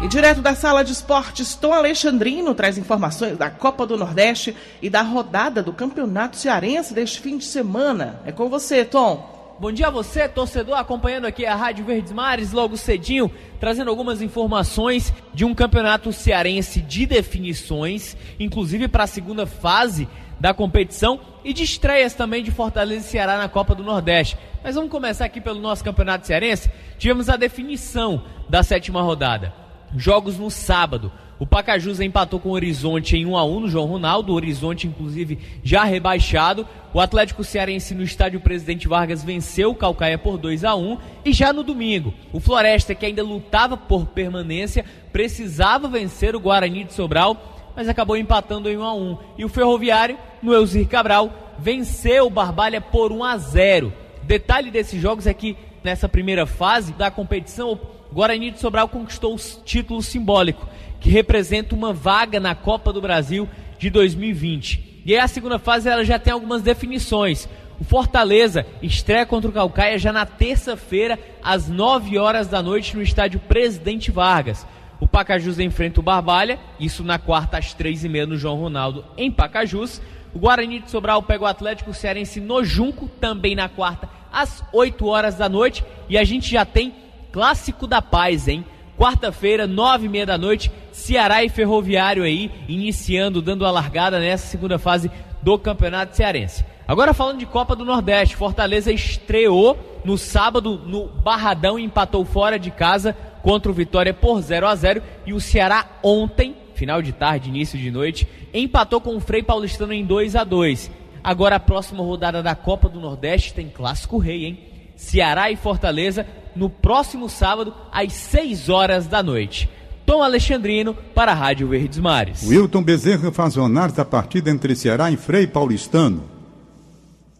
E 0.03 0.07
direto 0.09 0.41
da 0.41 0.53
sala 0.53 0.83
de 0.83 0.91
esportes, 0.91 1.55
Tom 1.55 1.71
Alexandrino 1.71 2.53
traz 2.53 2.77
informações 2.77 3.37
da 3.37 3.49
Copa 3.49 3.85
do 3.85 3.95
Nordeste 3.95 4.53
e 4.81 4.89
da 4.89 5.01
rodada 5.01 5.63
do 5.63 5.71
Campeonato 5.71 6.35
Cearense 6.35 6.93
deste 6.93 7.21
fim 7.21 7.37
de 7.37 7.45
semana. 7.45 8.19
É 8.25 8.33
com 8.33 8.49
você, 8.49 8.83
Tom. 8.83 9.32
Bom 9.59 9.71
dia 9.71 9.87
a 9.87 9.91
você, 9.91 10.27
torcedor, 10.27 10.75
acompanhando 10.77 11.25
aqui 11.25 11.45
a 11.45 11.55
Rádio 11.55 11.85
Verdes 11.85 12.11
Mares, 12.11 12.51
logo 12.51 12.75
cedinho, 12.75 13.31
trazendo 13.59 13.89
algumas 13.89 14.19
informações 14.19 15.13
de 15.31 15.45
um 15.45 15.53
campeonato 15.53 16.11
cearense 16.11 16.81
de 16.81 17.05
definições, 17.05 18.17
inclusive 18.39 18.87
para 18.87 19.03
a 19.03 19.07
segunda 19.07 19.45
fase 19.45 20.07
da 20.39 20.55
competição 20.55 21.19
e 21.43 21.53
de 21.53 21.63
estreias 21.63 22.15
também 22.15 22.43
de 22.43 22.49
Fortaleza 22.49 23.05
e 23.05 23.09
Ceará 23.09 23.37
na 23.37 23.47
Copa 23.47 23.75
do 23.75 23.83
Nordeste. 23.83 24.37
Mas 24.63 24.73
vamos 24.73 24.89
começar 24.89 25.25
aqui 25.25 25.39
pelo 25.39 25.59
nosso 25.59 25.83
campeonato 25.83 26.25
cearense. 26.25 26.71
Tivemos 26.97 27.29
a 27.29 27.37
definição 27.37 28.23
da 28.49 28.63
sétima 28.63 29.03
rodada. 29.03 29.62
Jogos 29.95 30.37
no 30.37 30.49
sábado. 30.49 31.11
O 31.39 31.45
Pacajus 31.45 31.99
empatou 31.99 32.39
com 32.39 32.49
o 32.49 32.53
Horizonte 32.53 33.17
em 33.17 33.25
1 33.25 33.35
a 33.35 33.43
1 33.43 33.59
no 33.59 33.67
João 33.67 33.85
Ronaldo, 33.85 34.31
o 34.31 34.35
Horizonte 34.35 34.87
inclusive 34.87 35.37
já 35.63 35.83
rebaixado. 35.83 36.65
O 36.93 36.99
Atlético 36.99 37.43
Cearense 37.43 37.93
no 37.93 38.03
estádio 38.03 38.39
Presidente 38.39 38.87
Vargas 38.87 39.23
venceu 39.23 39.71
o 39.71 39.75
Calcaia 39.75 40.17
por 40.17 40.37
2 40.37 40.63
a 40.63 40.75
1 40.75 40.97
e 41.25 41.33
já 41.33 41.51
no 41.51 41.63
domingo, 41.63 42.13
o 42.31 42.39
Floresta 42.39 42.95
que 42.95 43.05
ainda 43.05 43.23
lutava 43.23 43.75
por 43.75 44.05
permanência, 44.05 44.85
precisava 45.11 45.87
vencer 45.87 46.35
o 46.35 46.39
Guarani 46.39 46.85
de 46.85 46.93
Sobral, 46.93 47.73
mas 47.75 47.89
acabou 47.89 48.15
empatando 48.15 48.69
em 48.69 48.77
1 48.77 48.83
a 48.83 48.93
1. 48.93 49.17
E 49.39 49.43
o 49.43 49.49
Ferroviário, 49.49 50.17
no 50.41 50.53
Elzir 50.53 50.87
Cabral, 50.87 51.55
venceu 51.59 52.27
o 52.27 52.29
Barbalha 52.29 52.79
por 52.79 53.11
1 53.11 53.23
a 53.23 53.37
0. 53.37 53.93
Detalhe 54.23 54.71
desses 54.71 55.01
jogos 55.01 55.27
é 55.27 55.33
que 55.33 55.57
nessa 55.83 56.07
primeira 56.07 56.45
fase 56.45 56.93
da 56.93 57.11
competição, 57.11 57.77
Guarani 58.13 58.51
de 58.51 58.59
Sobral 58.59 58.87
conquistou 58.87 59.35
o 59.35 59.39
título 59.65 60.01
simbólico 60.01 60.69
que 60.99 61.09
representa 61.09 61.75
uma 61.75 61.91
vaga 61.91 62.39
na 62.39 62.55
Copa 62.55 62.93
do 62.93 63.01
Brasil 63.01 63.49
de 63.77 63.89
2020. 63.89 65.01
E 65.05 65.13
aí 65.13 65.19
a 65.19 65.27
segunda 65.27 65.59
fase 65.59 65.89
ela 65.89 66.05
já 66.05 66.17
tem 66.17 66.31
algumas 66.31 66.61
definições. 66.61 67.49
O 67.79 67.83
Fortaleza 67.83 68.65
estreia 68.81 69.25
contra 69.25 69.49
o 69.49 69.53
Calcaia 69.53 69.97
já 69.97 70.13
na 70.13 70.25
terça-feira, 70.25 71.19
às 71.43 71.67
9 71.67 72.17
horas 72.17 72.47
da 72.47 72.61
noite, 72.61 72.95
no 72.95 73.01
estádio 73.01 73.39
Presidente 73.39 74.11
Vargas. 74.11 74.65
O 75.01 75.07
Pacajus 75.07 75.59
enfrenta 75.59 75.99
o 75.99 76.03
Barbalha, 76.03 76.59
isso 76.79 77.03
na 77.03 77.19
quarta 77.19 77.57
às 77.57 77.73
três 77.73 78.05
e 78.05 78.09
meia 78.09 78.25
no 78.25 78.37
João 78.37 78.55
Ronaldo, 78.55 79.03
em 79.17 79.29
Pacajus. 79.29 80.01
O 80.33 80.39
Guarani 80.39 80.79
de 80.79 80.89
Sobral 80.89 81.21
pega 81.23 81.43
o 81.43 81.47
Atlético 81.47 81.93
Cearense 81.93 82.39
no 82.39 82.63
Junco, 82.63 83.09
também 83.19 83.55
na 83.55 83.67
quarta 83.67 84.07
às 84.31 84.63
8 84.71 85.05
horas 85.05 85.35
da 85.35 85.47
noite. 85.47 85.83
E 86.07 86.17
a 86.17 86.23
gente 86.23 86.49
já 86.49 86.65
tem 86.65 86.93
Clássico 87.33 87.87
da 87.87 87.99
Paz, 87.99 88.47
hein? 88.47 88.63
Quarta-feira, 88.95 89.65
nove 89.65 90.05
e 90.05 90.09
meia 90.09 90.23
da 90.23 90.37
noite, 90.37 90.71
Ceará 90.91 91.43
e 91.43 91.49
Ferroviário 91.49 92.21
aí, 92.21 92.51
iniciando, 92.67 93.41
dando 93.41 93.65
a 93.65 93.71
largada 93.71 94.19
nessa 94.19 94.45
segunda 94.45 94.77
fase 94.77 95.09
do 95.41 95.57
Campeonato 95.57 96.15
Cearense. 96.15 96.63
Agora 96.87 97.11
falando 97.11 97.39
de 97.39 97.47
Copa 97.47 97.75
do 97.75 97.83
Nordeste, 97.83 98.35
Fortaleza 98.35 98.91
estreou 98.91 99.75
no 100.05 100.15
sábado 100.15 100.77
no 100.77 101.07
Barradão 101.07 101.79
e 101.79 101.83
empatou 101.83 102.23
fora 102.23 102.59
de 102.59 102.69
casa 102.69 103.13
contra 103.41 103.71
o 103.71 103.73
Vitória 103.73 104.13
por 104.13 104.39
0 104.39 104.67
a 104.67 104.75
0 104.75 105.01
e 105.25 105.33
o 105.33 105.41
Ceará 105.41 105.87
ontem, 106.03 106.55
final 106.75 107.01
de 107.01 107.13
tarde, 107.13 107.49
início 107.49 107.79
de 107.79 107.89
noite, 107.89 108.27
empatou 108.53 109.01
com 109.01 109.15
o 109.15 109.19
Frei 109.19 109.41
Paulistano 109.41 109.91
em 109.91 110.05
2 110.05 110.35
a 110.35 110.43
2. 110.43 110.91
Agora 111.23 111.55
a 111.55 111.59
próxima 111.59 112.03
rodada 112.03 112.43
da 112.43 112.53
Copa 112.53 112.87
do 112.87 112.99
Nordeste 112.99 113.55
tem 113.55 113.69
clássico 113.69 114.19
rei, 114.19 114.45
hein? 114.45 114.72
Ceará 115.03 115.51
e 115.51 115.55
Fortaleza 115.55 116.25
no 116.55 116.69
próximo 116.69 117.29
sábado 117.29 117.73
às 117.91 118.13
6 118.13 118.69
horas 118.69 119.05
da 119.05 119.21
noite. 119.21 119.69
Tom 120.05 120.23
Alexandrino 120.23 120.93
para 120.93 121.31
a 121.31 121.35
Rádio 121.35 121.67
Verdes 121.67 121.99
Mares. 121.99 122.43
Wilton 122.43 122.81
Bezerra 122.81 123.31
faz 123.31 123.55
o 123.57 123.63
análise 123.63 123.97
da 123.97 124.05
partida 124.05 124.49
entre 124.49 124.75
Ceará 124.75 125.11
e 125.11 125.17
Frei 125.17 125.45
Paulistano. 125.45 126.23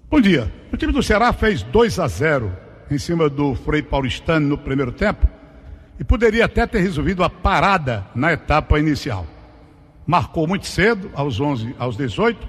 Bom 0.10 0.22
dia. 0.22 0.53
O 0.72 0.77
time 0.77 0.91
do 0.91 1.01
Ceará 1.01 1.34
fez 1.34 1.63
2 1.63 2.00
a 2.00 2.08
0 2.08 2.51
em 2.91 2.98
cima 2.98 3.29
do 3.29 3.55
Frei 3.55 3.82
Paulistano 3.82 4.48
no 4.48 4.58
primeiro 4.58 4.91
tempo 4.91 5.27
e 6.00 6.03
poderia 6.03 6.46
até 6.46 6.67
ter 6.67 6.79
resolvido 6.79 7.24
a 7.24 7.29
parada 7.29 8.05
na 8.13 8.34
etapa 8.34 8.77
inicial. 8.77 9.25
Marcou 10.05 10.46
muito 10.46 10.67
cedo, 10.67 11.10
aos 11.15 11.39
11, 11.39 11.75
aos 11.79 11.96
18, 11.96 12.48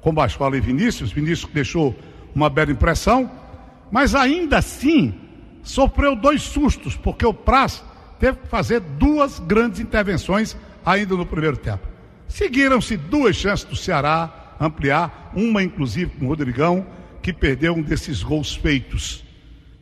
com 0.00 0.14
Bascola 0.14 0.56
e 0.56 0.60
Vinícius. 0.60 1.12
Vinícius 1.12 1.50
deixou 1.52 1.94
uma 2.34 2.48
bela 2.48 2.70
impressão, 2.70 3.30
mas 3.92 4.14
ainda 4.14 4.56
assim 4.56 5.14
sofreu 5.62 6.16
dois 6.16 6.42
sustos, 6.42 6.96
porque 6.96 7.26
o 7.26 7.34
Praz 7.34 7.84
teve 8.18 8.38
que 8.38 8.48
fazer 8.48 8.80
duas 8.80 9.38
grandes 9.38 9.78
intervenções 9.80 10.56
ainda 10.84 11.14
no 11.14 11.26
primeiro 11.26 11.58
tempo. 11.58 11.86
Seguiram-se 12.26 12.96
duas 12.96 13.36
chances 13.36 13.66
do 13.66 13.76
Ceará 13.76 14.54
ampliar, 14.58 15.30
uma 15.34 15.62
inclusive 15.62 16.10
com 16.12 16.24
o 16.24 16.28
Rodrigão, 16.28 16.86
que 17.20 17.34
perdeu 17.34 17.74
um 17.74 17.82
desses 17.82 18.22
gols 18.22 18.54
feitos. 18.54 19.22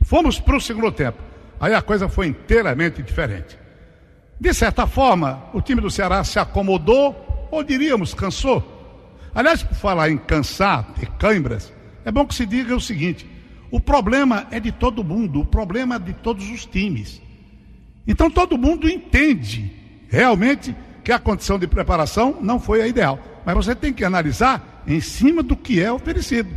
Fomos 0.01 0.39
para 0.39 0.57
o 0.57 0.61
segundo 0.61 0.91
tempo. 0.91 1.19
Aí 1.57 1.73
a 1.73 1.81
coisa 1.81 2.09
foi 2.09 2.27
inteiramente 2.27 3.01
diferente. 3.01 3.57
De 4.37 4.53
certa 4.53 4.85
forma, 4.85 5.43
o 5.53 5.61
time 5.61 5.79
do 5.79 5.89
Ceará 5.89 6.23
se 6.23 6.37
acomodou, 6.37 7.47
ou 7.49 7.63
diríamos, 7.63 8.13
cansou. 8.13 9.07
Aliás, 9.33 9.63
por 9.63 9.75
falar 9.75 10.09
em 10.09 10.17
cansar, 10.17 10.83
ter 10.99 11.07
câimbras, 11.11 11.71
é 12.03 12.11
bom 12.11 12.25
que 12.25 12.35
se 12.35 12.45
diga 12.45 12.75
o 12.75 12.81
seguinte: 12.81 13.30
o 13.71 13.79
problema 13.79 14.47
é 14.51 14.59
de 14.59 14.71
todo 14.71 15.03
mundo, 15.03 15.39
o 15.41 15.45
problema 15.45 15.95
é 15.95 15.99
de 15.99 16.13
todos 16.13 16.49
os 16.51 16.65
times. 16.65 17.21
Então 18.05 18.29
todo 18.29 18.57
mundo 18.57 18.89
entende 18.89 19.71
realmente 20.09 20.75
que 21.03 21.11
a 21.11 21.19
condição 21.19 21.57
de 21.57 21.67
preparação 21.67 22.37
não 22.41 22.59
foi 22.59 22.81
a 22.81 22.87
ideal. 22.87 23.17
Mas 23.45 23.55
você 23.55 23.73
tem 23.73 23.93
que 23.93 24.03
analisar 24.03 24.83
em 24.85 24.99
cima 24.99 25.41
do 25.41 25.55
que 25.55 25.81
é 25.81 25.91
oferecido. 25.91 26.49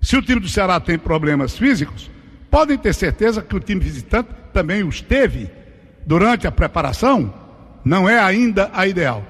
Se 0.00 0.16
o 0.16 0.22
time 0.22 0.40
do 0.40 0.48
Ceará 0.48 0.80
tem 0.80 0.98
problemas 0.98 1.56
físicos, 1.56 2.10
podem 2.50 2.76
ter 2.76 2.94
certeza 2.94 3.42
que 3.42 3.56
o 3.56 3.60
time 3.60 3.80
visitante 3.80 4.30
também 4.52 4.82
os 4.82 5.00
teve 5.00 5.50
durante 6.06 6.46
a 6.46 6.52
preparação. 6.52 7.32
Não 7.84 8.08
é 8.08 8.18
ainda 8.18 8.70
a 8.74 8.86
ideal. 8.86 9.24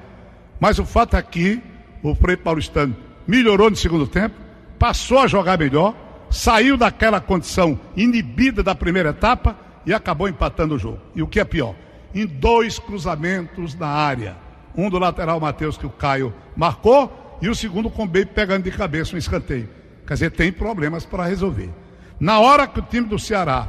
Mas 0.58 0.78
o 0.78 0.84
fato 0.84 1.16
é 1.16 1.22
que 1.22 1.60
o 2.02 2.14
Frei 2.14 2.36
Paulistano 2.36 2.96
melhorou 3.26 3.70
no 3.70 3.76
segundo 3.76 4.06
tempo, 4.06 4.34
passou 4.78 5.18
a 5.18 5.26
jogar 5.26 5.58
melhor, 5.58 5.94
saiu 6.30 6.76
daquela 6.76 7.20
condição 7.20 7.78
inibida 7.96 8.62
da 8.62 8.74
primeira 8.74 9.10
etapa 9.10 9.56
e 9.86 9.94
acabou 9.94 10.28
empatando 10.28 10.74
o 10.74 10.78
jogo. 10.78 11.00
E 11.14 11.22
o 11.22 11.26
que 11.26 11.40
é 11.40 11.44
pior, 11.44 11.74
em 12.14 12.26
dois 12.26 12.78
cruzamentos 12.78 13.74
na 13.74 13.88
área. 13.88 14.36
Um 14.76 14.90
do 14.90 14.98
lateral 14.98 15.40
Matheus 15.40 15.76
que 15.76 15.86
o 15.86 15.90
Caio 15.90 16.32
marcou 16.56 17.38
e 17.40 17.48
o 17.48 17.54
segundo 17.54 17.90
com 17.90 18.04
o 18.04 18.06
Bey 18.06 18.24
pegando 18.24 18.64
de 18.64 18.70
cabeça 18.70 19.14
um 19.14 19.18
escanteio. 19.18 19.68
Quer 20.06 20.14
dizer, 20.14 20.30
tem 20.30 20.52
problemas 20.52 21.04
para 21.04 21.24
resolver. 21.24 21.70
Na 22.20 22.40
hora 22.40 22.66
que 22.66 22.78
o 22.80 22.82
time 22.82 23.06
do 23.06 23.18
Ceará 23.18 23.68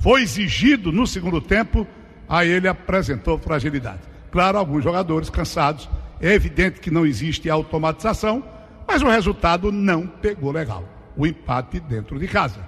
foi 0.00 0.22
exigido 0.22 0.92
no 0.92 1.06
segundo 1.06 1.40
tempo, 1.40 1.86
aí 2.28 2.48
ele 2.48 2.68
apresentou 2.68 3.38
fragilidade. 3.38 4.00
Claro, 4.30 4.58
alguns 4.58 4.84
jogadores 4.84 5.30
cansados, 5.30 5.88
é 6.20 6.34
evidente 6.34 6.80
que 6.80 6.90
não 6.90 7.06
existe 7.06 7.48
automatização, 7.48 8.44
mas 8.86 9.02
o 9.02 9.08
resultado 9.08 9.70
não 9.70 10.06
pegou 10.06 10.50
legal. 10.50 10.97
O 11.18 11.26
empate 11.26 11.80
dentro 11.80 12.18
de 12.18 12.28
casa. 12.28 12.60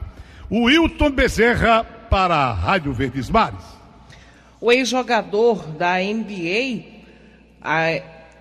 O 0.50 0.64
Wilton 0.64 1.12
Bezerra 1.12 1.84
para 1.84 2.34
a 2.34 2.52
Rádio 2.52 2.92
Verdes 2.92 3.30
Mares. 3.30 3.64
O 4.60 4.70
ex-jogador 4.70 5.68
da 5.68 5.98
NBA, 5.98 6.84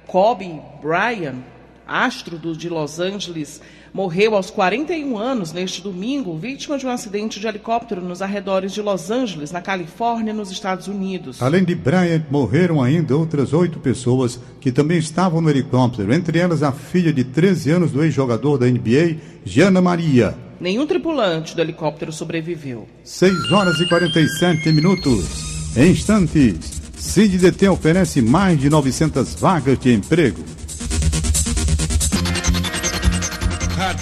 Kobe 0.08 0.60
Bryant, 0.82 1.44
astro 1.88 2.38
do, 2.40 2.58
de 2.58 2.68
Los 2.68 3.00
Angeles, 3.00 3.62
morreu 3.94 4.36
aos 4.36 4.50
41 4.50 5.18
anos 5.18 5.52
neste 5.52 5.82
domingo, 5.82 6.38
vítima 6.38 6.78
de 6.78 6.86
um 6.86 6.90
acidente 6.90 7.40
de 7.40 7.48
helicóptero 7.48 8.02
nos 8.02 8.22
arredores 8.22 8.74
de 8.74 8.82
Los 8.82 9.10
Angeles, 9.10 9.52
na 9.52 9.62
Califórnia, 9.62 10.34
nos 10.34 10.52
Estados 10.52 10.88
Unidos. 10.88 11.42
Além 11.42 11.64
de 11.64 11.76
Bryant, 11.76 12.24
morreram 12.30 12.82
ainda 12.82 13.16
outras 13.16 13.54
oito 13.54 13.80
pessoas 13.80 14.40
que 14.60 14.72
também 14.72 14.98
estavam 14.98 15.42
no 15.42 15.50
helicóptero, 15.50 16.14
entre 16.14 16.40
elas 16.40 16.64
a 16.64 16.72
filha 16.72 17.12
de 17.12 17.24
13 17.24 17.72
anos 17.72 17.92
do 17.92 18.04
ex-jogador 18.04 18.58
da 18.58 18.68
NBA, 18.68 19.18
Giana 19.44 19.82
Maria. 19.82 20.36
Nenhum 20.60 20.86
tripulante 20.86 21.56
do 21.56 21.62
helicóptero 21.62 22.12
sobreviveu. 22.12 22.88
6 23.04 23.52
horas 23.52 23.80
e 23.80 23.88
47 23.88 24.72
minutos. 24.74 25.76
Em 25.78 25.92
instantes, 25.92 26.82
CIDDT 26.98 27.70
oferece 27.70 28.22
mais 28.22 28.60
de 28.60 28.70
900 28.70 29.36
vagas 29.36 29.80
de 29.80 29.94
emprego. 29.94 30.44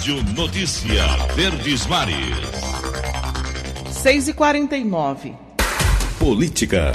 Rádio 0.08 0.24
Notícia 0.34 1.04
Verdes 1.36 1.86
Mares. 1.86 2.16
6 3.90 4.28
e 4.28 4.32
49 4.32 5.34
Política. 6.18 6.92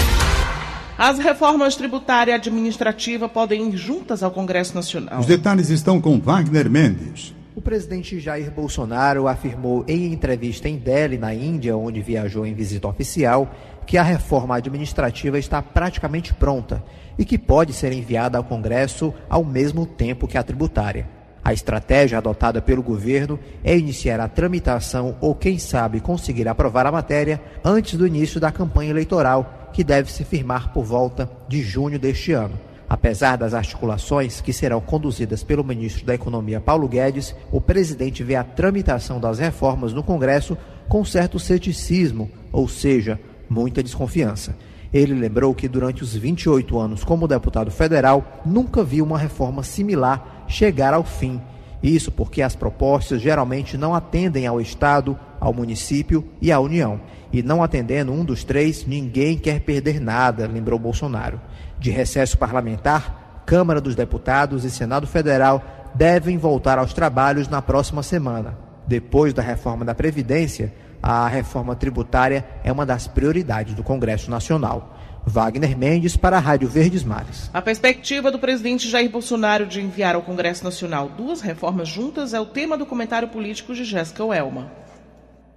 As 0.97 1.19
reformas 1.19 1.76
tributária 1.76 2.32
e 2.32 2.34
administrativa 2.34 3.30
podem 3.30 3.69
ir 3.69 3.78
juntas 3.78 4.23
ao 4.23 4.32
Congresso 4.32 4.73
Nacional. 4.73 5.19
Os 5.19 5.28
detalhes 5.28 5.69
estão 5.69 6.02
com 6.02 6.19
Wagner 6.19 6.67
Mendes. 6.71 7.36
O 7.56 7.62
presidente 7.62 8.19
Jair 8.19 8.49
Bolsonaro 8.49 9.28
afirmou 9.28 9.86
em 9.88 10.12
entrevista 10.12 10.67
em 10.67 10.78
Delhi, 10.78 11.19
na 11.19 11.36
Índia, 11.36 11.78
onde 11.78 12.02
viajou 12.02 12.47
em 12.47 12.56
visita 12.56 12.88
oficial, 12.88 13.54
que 13.86 13.95
a 13.95 14.02
reforma 14.02 14.56
administrativa 14.56 15.38
está 15.38 15.62
praticamente 15.62 16.34
pronta 16.34 16.84
e 17.15 17.23
que 17.23 17.38
pode 17.38 17.73
ser 17.73 17.93
enviada 17.93 18.39
ao 18.39 18.43
Congresso 18.43 19.13
ao 19.30 19.45
mesmo 19.45 19.86
tempo 19.86 20.28
que 20.28 20.36
a 20.36 20.41
tributária. 20.41 21.23
A 21.44 21.52
estratégia 21.52 22.18
adotada 22.18 22.62
pelo 22.62 22.82
governo 22.82 23.38
é 23.64 23.78
iniciar 23.78 24.20
a 24.22 24.30
tramitação 24.30 25.18
ou, 25.20 25.36
quem 25.36 25.60
sabe, 25.60 26.00
conseguir 26.00 26.48
aprovar 26.48 26.86
a 26.86 26.92
matéria 26.92 27.42
antes 27.66 27.98
do 27.98 28.08
início 28.08 28.40
da 28.40 28.52
campanha 28.52 28.92
eleitoral, 28.92 29.70
que 29.74 29.84
deve 29.84 30.10
se 30.10 30.24
firmar 30.24 30.72
por 30.72 30.86
volta 30.86 31.30
de 31.50 31.62
junho 31.62 32.00
deste 32.00 32.32
ano. 32.32 32.58
Apesar 32.88 33.38
das 33.38 33.54
articulações 33.54 34.40
que 34.40 34.54
serão 34.54 34.80
conduzidas 34.80 35.44
pelo 35.44 35.64
ministro 35.64 36.06
da 36.06 36.14
Economia 36.14 36.62
Paulo 36.62 36.88
Guedes, 36.88 37.36
o 37.52 37.60
presidente 37.60 38.24
vê 38.24 38.36
a 38.36 38.44
tramitação 38.44 39.20
das 39.20 39.40
reformas 39.40 39.92
no 39.92 40.04
Congresso 40.04 40.58
com 40.88 41.04
certo 41.04 41.40
ceticismo, 41.40 42.30
ou 42.52 42.70
seja, 42.70 43.20
muita 43.50 43.84
desconfiança. 43.84 44.56
Ele 44.94 45.16
lembrou 45.16 45.56
que 45.56 45.68
durante 45.68 46.04
os 46.04 46.16
28 46.16 46.78
anos 46.78 47.04
como 47.04 47.28
deputado 47.28 47.72
federal 47.72 48.42
nunca 48.46 48.84
viu 48.84 49.04
uma 49.04 49.18
reforma 49.18 49.64
similar 49.64 50.33
chegar 50.48 50.94
ao 50.94 51.04
fim. 51.04 51.42
Isso 51.82 52.12
porque 52.12 52.42
as 52.42 52.56
propostas 52.56 53.22
geralmente 53.22 53.78
não 53.78 53.94
atendem 53.94 54.48
ao 54.48 54.62
Estado, 54.62 55.20
ao 55.40 55.54
município 55.54 56.26
e 56.42 56.52
à 56.52 56.60
União. 56.60 57.02
E 57.32 57.44
não 57.44 57.62
atendendo 57.62 58.14
um 58.14 58.24
dos 58.24 58.44
três, 58.44 58.86
ninguém 58.86 59.38
quer 59.38 59.60
perder 59.60 60.00
nada, 60.00 60.48
lembrou 60.48 60.80
Bolsonaro. 60.80 61.42
De 61.80 61.92
recesso 61.92 62.38
parlamentar, 62.38 63.44
Câmara 63.46 63.82
dos 63.82 63.96
Deputados 63.96 64.64
e 64.64 64.72
Senado 64.72 65.06
Federal 65.06 65.62
devem 65.94 66.38
voltar 66.38 66.80
aos 66.80 66.94
trabalhos 66.94 67.50
na 67.50 67.62
próxima 67.62 68.02
semana. 68.02 68.58
Depois 68.88 69.34
da 69.34 69.42
reforma 69.42 69.84
da 69.84 69.94
Previdência, 69.94 70.74
a 71.02 71.28
reforma 71.28 71.76
tributária 71.76 72.46
é 72.64 72.72
uma 72.72 72.86
das 72.86 73.08
prioridades 73.08 73.74
do 73.74 73.84
Congresso 73.84 74.32
Nacional. 74.32 74.93
Wagner 75.26 75.78
Mendes 75.78 76.18
para 76.18 76.38
a 76.38 76.40
Rádio 76.40 76.68
Verdes 76.68 77.04
Mares. 77.04 77.50
A 77.54 77.62
perspectiva 77.62 78.30
do 78.30 78.38
presidente 78.38 78.90
Jair 78.90 79.10
Bolsonaro 79.10 79.66
de 79.66 79.82
enviar 79.82 80.16
ao 80.16 80.22
Congresso 80.22 80.64
Nacional 80.64 81.10
duas 81.10 81.42
reformas 81.42 81.88
juntas 81.88 82.34
é 82.34 82.40
o 82.40 82.46
tema 82.46 82.78
do 82.78 82.86
comentário 82.86 83.30
político 83.30 83.74
de 83.74 83.86
Jéssica 83.86 84.24
Welma. 84.24 84.72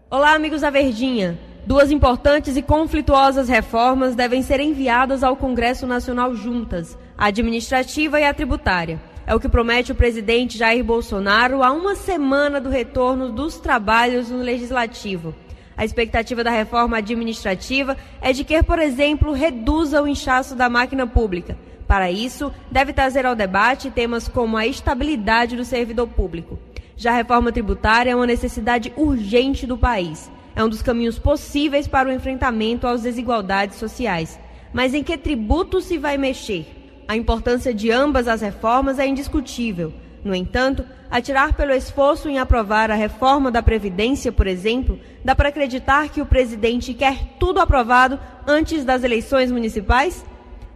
Olá, 0.08 0.34
amigos 0.34 0.60
da 0.60 0.70
Verdinha. 0.70 1.38
Duas 1.66 1.90
importantes 1.90 2.56
e 2.56 2.62
conflituosas 2.62 3.48
reformas 3.48 4.14
devem 4.14 4.40
ser 4.40 4.60
enviadas 4.60 5.24
ao 5.24 5.36
Congresso 5.36 5.84
Nacional 5.84 6.32
juntas, 6.32 6.96
a 7.18 7.26
administrativa 7.26 8.20
e 8.20 8.24
a 8.24 8.32
tributária. 8.32 9.00
É 9.26 9.34
o 9.34 9.40
que 9.40 9.48
promete 9.48 9.90
o 9.90 9.96
presidente 9.96 10.56
Jair 10.56 10.84
Bolsonaro 10.84 11.64
a 11.64 11.72
uma 11.72 11.96
semana 11.96 12.60
do 12.60 12.70
retorno 12.70 13.32
dos 13.32 13.58
trabalhos 13.58 14.30
no 14.30 14.38
legislativo. 14.38 15.34
A 15.76 15.84
expectativa 15.84 16.42
da 16.42 16.50
reforma 16.50 16.96
administrativa 16.96 17.96
é 18.20 18.32
de 18.32 18.44
que, 18.44 18.62
por 18.62 18.78
exemplo, 18.78 19.32
reduza 19.32 20.02
o 20.02 20.08
inchaço 20.08 20.54
da 20.54 20.70
máquina 20.70 21.06
pública. 21.06 21.56
Para 21.86 22.10
isso, 22.10 22.52
deve 22.70 22.92
trazer 22.92 23.26
ao 23.26 23.36
debate 23.36 23.90
temas 23.90 24.26
como 24.26 24.56
a 24.56 24.66
estabilidade 24.66 25.54
do 25.54 25.64
servidor 25.64 26.08
público. 26.08 26.58
Já 26.96 27.12
a 27.12 27.16
reforma 27.16 27.52
tributária 27.52 28.10
é 28.10 28.16
uma 28.16 28.26
necessidade 28.26 28.92
urgente 28.96 29.66
do 29.66 29.76
país. 29.76 30.30
É 30.54 30.64
um 30.64 30.68
dos 30.68 30.80
caminhos 30.80 31.18
possíveis 31.18 31.86
para 31.86 32.08
o 32.08 32.12
enfrentamento 32.12 32.86
às 32.86 33.02
desigualdades 33.02 33.76
sociais. 33.76 34.40
Mas 34.72 34.94
em 34.94 35.04
que 35.04 35.18
tributo 35.18 35.82
se 35.82 35.98
vai 35.98 36.16
mexer? 36.16 36.66
A 37.06 37.14
importância 37.14 37.72
de 37.72 37.90
ambas 37.90 38.26
as 38.26 38.40
reformas 38.40 38.98
é 38.98 39.06
indiscutível. 39.06 39.92
No 40.26 40.34
entanto, 40.34 40.84
atirar 41.08 41.54
pelo 41.54 41.70
esforço 41.70 42.28
em 42.28 42.40
aprovar 42.40 42.90
a 42.90 42.96
reforma 42.96 43.48
da 43.48 43.62
Previdência, 43.62 44.32
por 44.32 44.48
exemplo, 44.48 44.98
dá 45.24 45.36
para 45.36 45.50
acreditar 45.50 46.08
que 46.08 46.20
o 46.20 46.26
presidente 46.26 46.92
quer 46.94 47.36
tudo 47.38 47.60
aprovado 47.60 48.18
antes 48.44 48.84
das 48.84 49.04
eleições 49.04 49.52
municipais? 49.52 50.26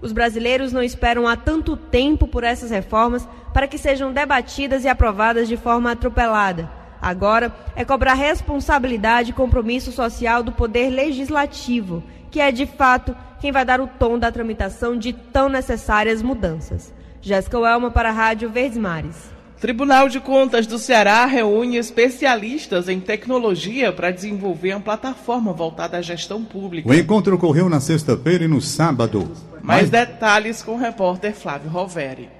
Os 0.00 0.12
brasileiros 0.12 0.72
não 0.72 0.84
esperam 0.84 1.26
há 1.26 1.36
tanto 1.36 1.76
tempo 1.76 2.28
por 2.28 2.44
essas 2.44 2.70
reformas 2.70 3.28
para 3.52 3.66
que 3.66 3.76
sejam 3.76 4.12
debatidas 4.12 4.84
e 4.84 4.88
aprovadas 4.88 5.48
de 5.48 5.56
forma 5.56 5.90
atropelada. 5.90 6.70
Agora 7.02 7.52
é 7.74 7.84
cobrar 7.84 8.14
responsabilidade 8.14 9.30
e 9.30 9.34
compromisso 9.34 9.90
social 9.90 10.44
do 10.44 10.52
Poder 10.52 10.90
Legislativo, 10.90 12.04
que 12.30 12.40
é, 12.40 12.52
de 12.52 12.66
fato, 12.66 13.16
quem 13.40 13.50
vai 13.50 13.64
dar 13.64 13.80
o 13.80 13.88
tom 13.88 14.16
da 14.16 14.30
tramitação 14.30 14.96
de 14.96 15.12
tão 15.12 15.48
necessárias 15.48 16.22
mudanças. 16.22 16.94
Jéssica 17.20 17.58
Welma 17.58 17.90
para 17.90 18.10
a 18.10 18.12
Rádio 18.12 18.48
Verdes 18.48 18.78
Mares. 18.78 19.39
Tribunal 19.60 20.08
de 20.08 20.18
Contas 20.20 20.66
do 20.66 20.78
Ceará 20.78 21.26
reúne 21.26 21.76
especialistas 21.76 22.88
em 22.88 22.98
tecnologia 22.98 23.92
para 23.92 24.10
desenvolver 24.10 24.72
uma 24.72 24.80
plataforma 24.80 25.52
voltada 25.52 25.98
à 25.98 26.02
gestão 26.02 26.42
pública. 26.42 26.88
O 26.88 26.94
encontro 26.94 27.34
ocorreu 27.34 27.68
na 27.68 27.78
sexta-feira 27.78 28.44
e 28.44 28.48
no 28.48 28.62
sábado. 28.62 29.30
Mais 29.62 29.90
detalhes 29.90 30.62
com 30.62 30.76
o 30.76 30.78
repórter 30.78 31.34
Flávio 31.34 31.68
Roveri. 31.68 32.30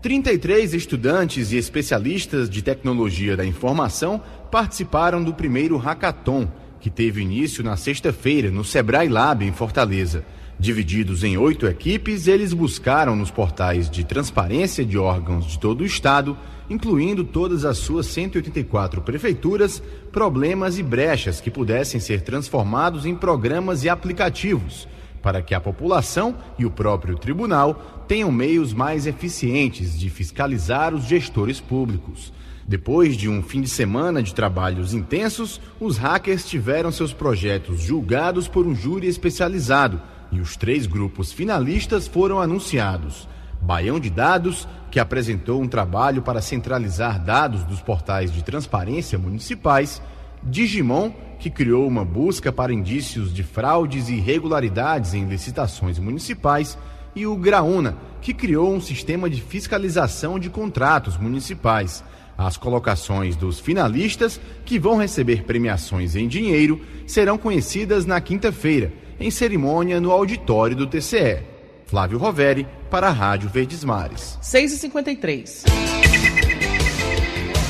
33 0.00 0.72
estudantes 0.72 1.50
e 1.50 1.56
especialistas 1.56 2.48
de 2.48 2.62
tecnologia 2.62 3.36
da 3.36 3.44
informação 3.44 4.22
participaram 4.48 5.24
do 5.24 5.34
primeiro 5.34 5.76
hackathon, 5.78 6.46
que 6.80 6.88
teve 6.88 7.20
início 7.20 7.64
na 7.64 7.76
sexta-feira 7.76 8.52
no 8.52 8.62
Sebrae 8.62 9.08
Lab 9.08 9.44
em 9.44 9.52
Fortaleza. 9.52 10.24
Divididos 10.60 11.24
em 11.24 11.36
oito 11.36 11.66
equipes, 11.66 12.28
eles 12.28 12.52
buscaram 12.52 13.16
nos 13.16 13.32
portais 13.32 13.90
de 13.90 14.04
transparência 14.04 14.84
de 14.84 14.96
órgãos 14.96 15.44
de 15.44 15.58
todo 15.58 15.80
o 15.80 15.86
estado 15.86 16.36
incluindo 16.70 17.24
todas 17.24 17.64
as 17.64 17.78
suas 17.78 18.06
184 18.06 19.00
prefeituras, 19.02 19.82
problemas 20.12 20.78
e 20.78 20.82
brechas 20.82 21.40
que 21.40 21.50
pudessem 21.50 22.00
ser 22.00 22.22
transformados 22.22 23.06
em 23.06 23.14
programas 23.14 23.84
e 23.84 23.88
aplicativos, 23.88 24.88
para 25.22 25.42
que 25.42 25.54
a 25.54 25.60
população 25.60 26.36
e 26.58 26.64
o 26.64 26.70
próprio 26.70 27.16
tribunal 27.16 28.04
tenham 28.06 28.30
meios 28.30 28.72
mais 28.72 29.06
eficientes 29.06 29.98
de 29.98 30.08
fiscalizar 30.08 30.94
os 30.94 31.04
gestores 31.04 31.60
públicos. 31.60 32.32
Depois 32.66 33.16
de 33.16 33.30
um 33.30 33.42
fim 33.42 33.62
de 33.62 33.68
semana 33.68 34.22
de 34.22 34.34
trabalhos 34.34 34.92
intensos, 34.92 35.58
os 35.80 35.96
hackers 35.96 36.46
tiveram 36.46 36.92
seus 36.92 37.14
projetos 37.14 37.80
julgados 37.80 38.46
por 38.46 38.66
um 38.66 38.74
júri 38.74 39.06
especializado 39.06 40.00
e 40.30 40.38
os 40.38 40.54
três 40.54 40.86
grupos 40.86 41.32
finalistas 41.32 42.06
foram 42.06 42.38
anunciados. 42.38 43.26
Baião 43.60 43.98
de 44.00 44.10
Dados, 44.10 44.68
que 44.90 45.00
apresentou 45.00 45.60
um 45.60 45.68
trabalho 45.68 46.22
para 46.22 46.40
centralizar 46.40 47.22
dados 47.22 47.64
dos 47.64 47.80
portais 47.80 48.32
de 48.32 48.42
transparência 48.42 49.18
municipais, 49.18 50.00
Digimon, 50.42 51.10
que 51.38 51.50
criou 51.50 51.86
uma 51.86 52.04
busca 52.04 52.52
para 52.52 52.72
indícios 52.72 53.32
de 53.32 53.42
fraudes 53.42 54.08
e 54.08 54.14
irregularidades 54.14 55.14
em 55.14 55.26
licitações 55.26 55.98
municipais, 55.98 56.78
e 57.14 57.26
o 57.26 57.36
Graúna, 57.36 57.96
que 58.20 58.32
criou 58.32 58.72
um 58.72 58.80
sistema 58.80 59.28
de 59.28 59.40
fiscalização 59.40 60.38
de 60.38 60.48
contratos 60.48 61.16
municipais. 61.16 62.04
As 62.36 62.56
colocações 62.56 63.34
dos 63.34 63.58
finalistas, 63.58 64.40
que 64.64 64.78
vão 64.78 64.96
receber 64.96 65.42
premiações 65.42 66.14
em 66.14 66.28
dinheiro, 66.28 66.80
serão 67.06 67.36
conhecidas 67.36 68.06
na 68.06 68.20
quinta-feira, 68.20 68.92
em 69.18 69.30
cerimônia 69.30 70.00
no 70.00 70.12
auditório 70.12 70.76
do 70.76 70.86
TCE. 70.86 71.57
Flávio 71.88 72.18
Roveri, 72.18 72.66
para 72.90 73.06
a 73.06 73.10
Rádio 73.10 73.48
Verdes 73.48 73.82
Mares. 73.82 74.38
6h53. 74.42 75.64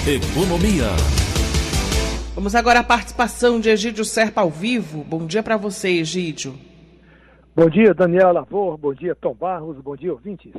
Economia. 0.08 0.90
Vamos 2.34 2.56
agora 2.56 2.80
à 2.80 2.82
participação 2.82 3.60
de 3.60 3.70
Egídio 3.70 4.04
Serpa 4.04 4.40
ao 4.40 4.50
vivo. 4.50 5.04
Bom 5.04 5.24
dia 5.24 5.40
para 5.40 5.56
você, 5.56 6.00
Egídio. 6.00 6.52
Bom 7.54 7.70
dia, 7.70 7.94
Daniel 7.94 8.32
Lavor. 8.32 8.76
Bom 8.76 8.92
dia, 8.92 9.14
Tom 9.14 9.34
Barros. 9.34 9.78
Bom 9.80 9.94
dia, 9.94 10.12
ouvintes. 10.12 10.52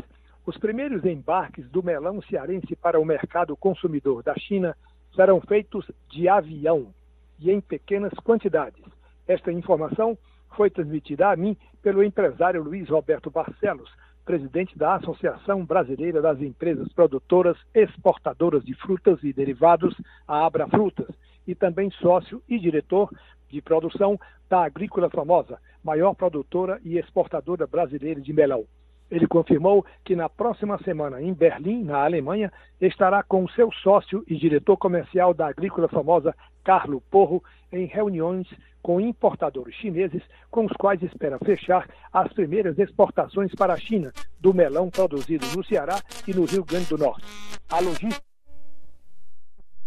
Os 0.45 0.58
primeiros 0.58 1.04
embarques 1.04 1.69
do 1.69 1.84
melão 1.84 2.22
cearense 2.22 2.78
para 2.78 2.98
o 2.98 3.04
mercado 3.04 3.58
consumidor 3.58 4.24
da 4.24 4.36
China 4.36 4.74
serão 5.13 5.41
feitos 5.41 5.86
de 6.10 6.30
avião 6.30 6.93
e 7.38 7.52
em 7.52 7.60
pequenas 7.60 8.13
quantidades. 8.24 8.86
Esta 9.28 9.52
informação 9.52 10.17
foi 10.56 10.70
transmitida 10.70 11.30
a 11.30 11.36
mim 11.36 11.56
pelo 11.82 12.04
empresário 12.04 12.64
Luiz 12.64 12.90
Roberto 12.90 13.30
Barcelos, 13.30 13.90
presidente 14.26 14.78
da 14.78 14.96
Associação 14.96 15.66
Brasileira 15.66 16.22
das 16.22 16.40
Empresas 16.42 16.92
Produtoras 16.94 17.58
Exportadoras 17.74 18.64
de 18.64 18.76
Frutas 18.76 19.24
e 19.24 19.34
Derivados, 19.34 19.96
a 20.28 20.46
Abra 20.46 20.68
Frutas, 20.68 21.10
e 21.48 21.56
também 21.56 21.90
sócio 21.92 22.42
e 22.48 22.60
diretor 22.60 23.10
de 23.50 23.62
produção 23.62 24.20
da 24.48 24.64
Agrícola 24.64 25.10
Famosa, 25.10 25.60
maior 25.84 26.14
produtora 26.14 26.80
e 26.84 26.98
exportadora 26.98 27.66
brasileira 27.66 28.22
de 28.22 28.32
melão. 28.32 28.66
Ele 29.10 29.26
confirmou 29.26 29.84
que 30.06 30.16
na 30.16 30.30
próxima 30.30 30.78
semana, 30.84 31.20
em 31.20 31.34
Berlim, 31.34 31.84
na 31.84 32.04
Alemanha, 32.04 32.52
estará 32.80 33.24
com 33.24 33.48
seu 33.50 33.72
sócio 33.72 34.24
e 34.28 34.36
diretor 34.36 34.78
comercial 34.78 35.34
da 35.34 35.48
Agrícola 35.48 35.88
Famosa, 35.88 36.36
Carlo 36.63 37.02
Porro, 37.10 37.43
em 37.72 37.86
reuniões 37.86 38.48
com 38.82 39.00
importadores 39.00 39.76
chineses, 39.76 40.24
com 40.50 40.65
os 40.65 40.72
quais 40.74 41.02
espera 41.04 41.38
fechar 41.39 41.88
as 42.12 42.32
primeiras 42.34 42.78
exportações 42.80 43.54
para 43.54 43.74
a 43.74 43.78
China 43.78 44.12
do 44.39 44.54
melão 44.54 44.89
produzido 44.89 45.45
no 45.56 45.63
Ceará 45.63 46.02
e 46.28 46.34
no 46.34 46.45
Rio 46.45 46.63
Grande 46.63 46.89
do 46.89 46.98
Norte. 46.98 47.26
A 47.69 47.80
logística 47.80 48.24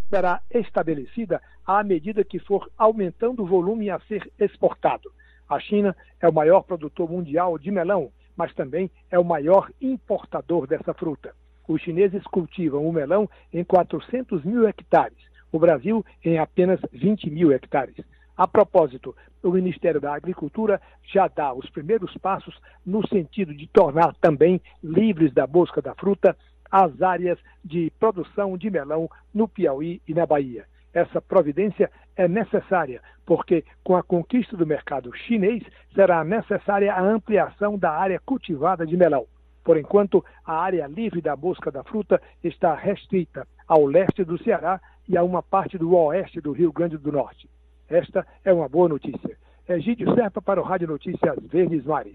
será 0.09 0.41
estabelecida 0.51 1.41
à 1.65 1.83
medida 1.83 2.23
que 2.23 2.37
for 2.37 2.69
aumentando 2.77 3.41
o 3.41 3.47
volume 3.47 3.89
a 3.89 3.99
ser 4.01 4.31
exportado. 4.39 5.11
A 5.49 5.59
China 5.59 5.95
é 6.21 6.29
o 6.29 6.33
maior 6.33 6.61
produtor 6.61 7.09
mundial 7.09 7.57
de 7.57 7.71
melão, 7.71 8.11
mas 8.35 8.53
também 8.53 8.91
é 9.09 9.17
o 9.17 9.23
maior 9.23 9.69
importador 9.81 10.67
dessa 10.67 10.93
fruta. 10.93 11.33
Os 11.67 11.81
chineses 11.81 12.23
cultivam 12.25 12.85
o 12.85 12.93
melão 12.93 13.29
em 13.51 13.63
400 13.63 14.43
mil 14.43 14.67
hectares, 14.67 15.17
o 15.53 15.59
Brasil 15.59 16.03
em 16.25 16.37
apenas 16.39 16.81
20 16.91 17.29
mil 17.29 17.53
hectares. 17.53 17.95
A 18.35 18.47
propósito, 18.47 19.15
o 19.43 19.51
Ministério 19.51 20.01
da 20.01 20.13
Agricultura 20.13 20.81
já 21.03 21.27
dá 21.27 21.53
os 21.53 21.69
primeiros 21.69 22.17
passos 22.17 22.59
no 22.83 23.07
sentido 23.07 23.53
de 23.53 23.67
tornar 23.67 24.15
também 24.15 24.59
livres 24.83 25.31
da 25.31 25.45
busca 25.45 25.81
da 25.81 25.93
fruta 25.93 26.35
as 26.71 26.99
áreas 27.03 27.37
de 27.63 27.93
produção 27.99 28.57
de 28.57 28.71
melão 28.71 29.07
no 29.31 29.47
Piauí 29.47 30.01
e 30.07 30.13
na 30.15 30.25
Bahia. 30.25 30.65
Essa 30.91 31.21
providência 31.21 31.91
é 32.15 32.27
necessária, 32.27 32.99
porque 33.23 33.63
com 33.83 33.95
a 33.95 34.01
conquista 34.01 34.57
do 34.57 34.65
mercado 34.65 35.15
chinês 35.15 35.63
será 35.93 36.23
necessária 36.23 36.91
a 36.91 37.01
ampliação 37.01 37.77
da 37.77 37.91
área 37.91 38.19
cultivada 38.25 38.87
de 38.87 38.97
melão. 38.97 39.27
Por 39.63 39.77
enquanto, 39.77 40.25
a 40.43 40.55
área 40.55 40.87
livre 40.87 41.21
da 41.21 41.35
busca 41.35 41.71
da 41.71 41.83
fruta 41.83 42.19
está 42.43 42.73
restrita 42.73 43.47
ao 43.67 43.85
leste 43.85 44.23
do 44.23 44.41
Ceará 44.43 44.81
e 45.07 45.17
a 45.17 45.23
uma 45.23 45.41
parte 45.43 45.77
do 45.77 45.95
oeste 45.95 46.39
do 46.41 46.51
Rio 46.51 46.71
Grande 46.71 46.97
do 46.97 47.11
Norte. 47.11 47.49
Esta 47.89 48.25
é 48.43 48.53
uma 48.53 48.67
boa 48.67 48.89
notícia. 48.89 49.37
Egídio 49.67 50.13
Serpa 50.13 50.41
para 50.41 50.59
o 50.59 50.63
Rádio 50.63 50.87
Notícias 50.87 51.37
Verdes 51.43 51.85
Mares. 51.85 52.13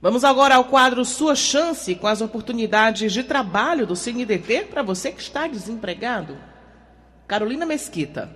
Vamos 0.00 0.22
agora 0.22 0.56
ao 0.56 0.64
quadro 0.64 1.04
Sua 1.04 1.34
Chance 1.34 1.94
com 1.94 2.06
as 2.06 2.20
oportunidades 2.20 3.12
de 3.12 3.24
trabalho 3.24 3.86
do 3.86 3.96
CineDT 3.96 4.66
para 4.66 4.82
você 4.82 5.10
que 5.10 5.20
está 5.20 5.46
desempregado. 5.46 6.36
Carolina 7.26 7.64
Mesquita. 7.64 8.28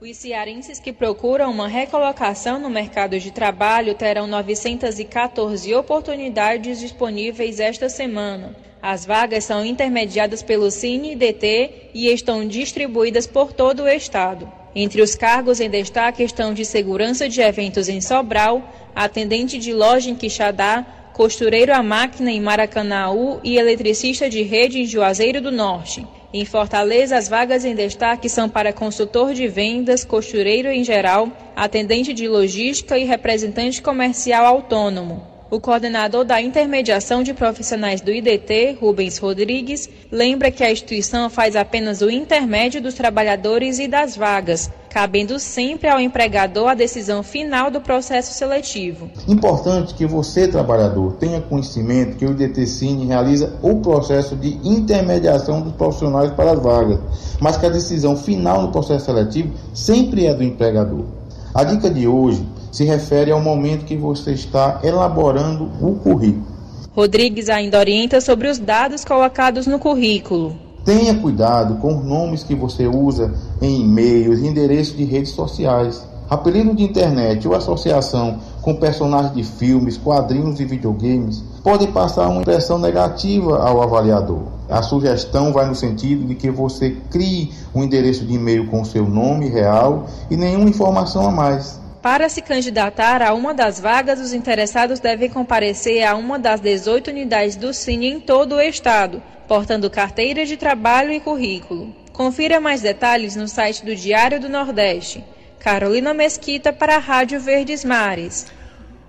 Os 0.00 0.16
cearenses 0.16 0.78
que 0.78 0.92
procuram 0.92 1.50
uma 1.50 1.66
recolocação 1.66 2.60
no 2.60 2.70
mercado 2.70 3.18
de 3.18 3.32
trabalho 3.32 3.96
terão 3.96 4.28
914 4.28 5.74
oportunidades 5.74 6.78
disponíveis 6.78 7.58
esta 7.58 7.88
semana. 7.88 8.54
As 8.80 9.04
vagas 9.04 9.44
são 9.44 9.64
intermediadas 9.64 10.42
pelo 10.42 10.70
CineDT 10.70 11.90
e 11.92 12.08
estão 12.08 12.46
distribuídas 12.46 13.26
por 13.26 13.52
todo 13.52 13.82
o 13.82 13.88
estado. 13.88 14.50
Entre 14.74 15.02
os 15.02 15.16
cargos 15.16 15.60
em 15.60 15.68
destaque 15.68 16.22
estão 16.22 16.54
de 16.54 16.64
segurança 16.64 17.28
de 17.28 17.40
eventos 17.40 17.88
em 17.88 18.00
Sobral, 18.00 18.62
atendente 18.94 19.58
de 19.58 19.72
loja 19.72 20.10
em 20.10 20.14
Quixadá, 20.14 20.86
costureiro 21.12 21.74
à 21.74 21.82
máquina 21.82 22.30
em 22.30 22.40
Maracanaú 22.40 23.40
e 23.42 23.56
eletricista 23.56 24.30
de 24.30 24.42
rede 24.42 24.78
em 24.78 24.86
Juazeiro 24.86 25.40
do 25.40 25.50
Norte. 25.50 26.06
Em 26.32 26.44
Fortaleza, 26.44 27.16
as 27.16 27.28
vagas 27.28 27.64
em 27.64 27.74
destaque 27.74 28.28
são 28.28 28.48
para 28.48 28.72
consultor 28.72 29.34
de 29.34 29.48
vendas, 29.48 30.04
costureiro 30.04 30.68
em 30.68 30.84
geral, 30.84 31.32
atendente 31.56 32.12
de 32.12 32.28
logística 32.28 32.96
e 32.96 33.04
representante 33.04 33.82
comercial 33.82 34.46
autônomo. 34.46 35.37
O 35.50 35.58
coordenador 35.58 36.26
da 36.26 36.42
intermediação 36.42 37.22
de 37.22 37.32
profissionais 37.32 38.02
do 38.02 38.12
IDT, 38.12 38.76
Rubens 38.78 39.16
Rodrigues, 39.16 39.88
lembra 40.12 40.50
que 40.50 40.62
a 40.62 40.70
instituição 40.70 41.30
faz 41.30 41.56
apenas 41.56 42.02
o 42.02 42.10
intermédio 42.10 42.82
dos 42.82 42.92
trabalhadores 42.92 43.78
e 43.78 43.88
das 43.88 44.14
vagas, 44.14 44.70
cabendo 44.90 45.38
sempre 45.38 45.88
ao 45.88 45.98
empregador 45.98 46.68
a 46.68 46.74
decisão 46.74 47.22
final 47.22 47.70
do 47.70 47.80
processo 47.80 48.34
seletivo. 48.34 49.10
Importante 49.26 49.94
que 49.94 50.04
você, 50.04 50.46
trabalhador, 50.46 51.14
tenha 51.14 51.40
conhecimento 51.40 52.18
que 52.18 52.26
o 52.26 52.32
IDT 52.32 52.66
Cine 52.66 53.06
realiza 53.06 53.58
o 53.62 53.76
processo 53.76 54.36
de 54.36 54.58
intermediação 54.62 55.62
dos 55.62 55.72
profissionais 55.72 56.30
para 56.32 56.52
as 56.52 56.62
vagas, 56.62 57.00
mas 57.40 57.56
que 57.56 57.64
a 57.64 57.70
decisão 57.70 58.18
final 58.18 58.60
no 58.60 58.70
processo 58.70 59.06
seletivo 59.06 59.54
sempre 59.72 60.26
é 60.26 60.34
do 60.34 60.44
empregador. 60.44 61.06
A 61.54 61.64
dica 61.64 61.88
de 61.88 62.06
hoje 62.06 62.46
se 62.78 62.84
refere 62.84 63.32
ao 63.32 63.40
momento 63.40 63.84
que 63.84 63.96
você 63.96 64.30
está 64.30 64.78
elaborando 64.84 65.68
o 65.82 65.96
currículo. 65.96 66.46
Rodrigues 66.94 67.48
ainda 67.48 67.76
orienta 67.76 68.20
sobre 68.20 68.48
os 68.48 68.56
dados 68.60 69.04
colocados 69.04 69.66
no 69.66 69.80
currículo. 69.80 70.54
Tenha 70.84 71.18
cuidado 71.18 71.74
com 71.80 71.98
os 71.98 72.04
nomes 72.04 72.44
que 72.44 72.54
você 72.54 72.86
usa 72.86 73.34
em 73.60 73.80
e-mails 73.80 74.38
e 74.38 74.46
endereços 74.46 74.96
de 74.96 75.02
redes 75.02 75.32
sociais. 75.32 76.06
Apelido 76.30 76.72
de 76.72 76.84
internet 76.84 77.48
ou 77.48 77.54
associação 77.56 78.38
com 78.62 78.76
personagens 78.76 79.34
de 79.34 79.42
filmes, 79.42 79.98
quadrinhos 79.98 80.60
e 80.60 80.64
videogames 80.64 81.42
podem 81.64 81.90
passar 81.90 82.28
uma 82.28 82.42
impressão 82.42 82.78
negativa 82.78 83.58
ao 83.58 83.82
avaliador. 83.82 84.42
A 84.68 84.82
sugestão 84.82 85.52
vai 85.52 85.66
no 85.66 85.74
sentido 85.74 86.24
de 86.24 86.36
que 86.36 86.48
você 86.48 86.96
crie 87.10 87.50
um 87.74 87.82
endereço 87.82 88.24
de 88.24 88.34
e-mail 88.34 88.68
com 88.68 88.84
seu 88.84 89.04
nome 89.08 89.48
real 89.48 90.06
e 90.30 90.36
nenhuma 90.36 90.68
informação 90.68 91.26
a 91.26 91.32
mais. 91.32 91.87
Para 92.10 92.30
se 92.30 92.40
candidatar 92.40 93.20
a 93.20 93.34
uma 93.34 93.52
das 93.52 93.78
vagas, 93.78 94.18
os 94.18 94.32
interessados 94.32 94.98
devem 94.98 95.28
comparecer 95.28 96.02
a 96.02 96.16
uma 96.16 96.38
das 96.38 96.58
18 96.58 97.10
unidades 97.10 97.54
do 97.54 97.74
Cine 97.74 98.06
em 98.06 98.18
todo 98.18 98.54
o 98.54 98.60
estado, 98.62 99.22
portando 99.46 99.90
carteira 99.90 100.46
de 100.46 100.56
trabalho 100.56 101.12
e 101.12 101.20
currículo. 101.20 101.94
Confira 102.10 102.62
mais 102.62 102.80
detalhes 102.80 103.36
no 103.36 103.46
site 103.46 103.84
do 103.84 103.94
Diário 103.94 104.40
do 104.40 104.48
Nordeste. 104.48 105.22
Carolina 105.58 106.14
Mesquita 106.14 106.72
para 106.72 106.96
a 106.96 106.98
Rádio 106.98 107.38
Verdes 107.40 107.84
Mares. 107.84 108.46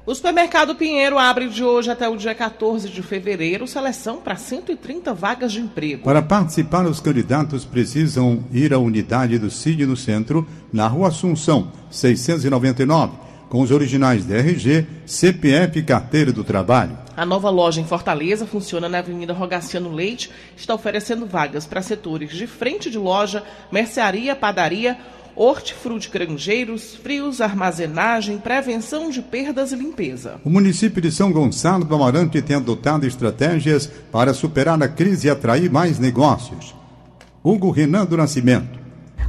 O 0.06 0.16
supermercado 0.16 0.76
Pinheiro 0.76 1.20
abre 1.20 1.50
de 1.50 1.64
hoje 1.64 1.92
até 1.92 2.08
o 2.08 2.16
dia 2.16 2.34
14 2.34 2.90
de 2.90 3.04
fevereiro 3.04 3.68
seleção 3.68 4.18
para 4.18 4.36
130 4.36 5.14
vagas 5.14 5.52
de 5.52 5.60
emprego. 5.60 6.04
Para 6.04 6.22
participar, 6.22 6.86
os 6.86 7.00
candidatos 7.00 7.66
precisam 7.66 8.44
ir 8.52 8.74
à 8.74 8.80
unidade 8.80 9.38
do 9.38 9.52
CID 9.52 9.86
no 9.86 9.98
centro, 9.98 10.48
na 10.72 10.88
Rua 10.88 11.10
Assunção, 11.10 11.72
699, 11.92 13.14
com 13.50 13.62
os 13.62 13.72
originais 13.72 14.26
DRG, 14.26 14.88
CPF 15.06 15.80
e 15.80 15.84
carteira 15.84 16.32
do 16.32 16.44
trabalho. 16.44 16.98
A 17.16 17.26
nova 17.26 17.50
loja 17.50 17.82
em 17.82 17.86
Fortaleza 17.86 18.48
funciona 18.48 18.88
na 18.88 19.00
Avenida 19.00 19.34
Rogaciano 19.34 19.92
Leite, 19.92 20.32
está 20.56 20.74
oferecendo 20.74 21.26
vagas 21.26 21.68
para 21.68 21.82
setores 21.82 22.32
de 22.32 22.48
frente 22.48 22.90
de 22.90 22.98
loja, 22.98 23.44
mercearia, 23.70 24.36
padaria, 24.36 24.98
hortifruti 25.40 26.10
granjeiros, 26.10 26.96
frios, 26.96 27.40
armazenagem, 27.40 28.38
prevenção 28.38 29.10
de 29.10 29.22
perdas 29.22 29.72
e 29.72 29.76
limpeza. 29.78 30.42
O 30.44 30.50
município 30.50 31.02
de 31.02 31.10
São 31.10 31.32
Gonçalo 31.32 31.86
do 31.86 31.96
Amarante 31.96 32.42
tem 32.42 32.58
adotado 32.58 33.08
estratégias 33.08 33.90
para 34.12 34.34
superar 34.34 34.82
a 34.84 34.90
crise 34.90 35.28
e 35.28 35.30
atrair 35.30 35.72
mais 35.72 35.98
negócios. 35.98 36.76
Hugo 37.42 37.72
Renan 37.72 38.06
do 38.06 38.18
Nascimento. 38.18 38.78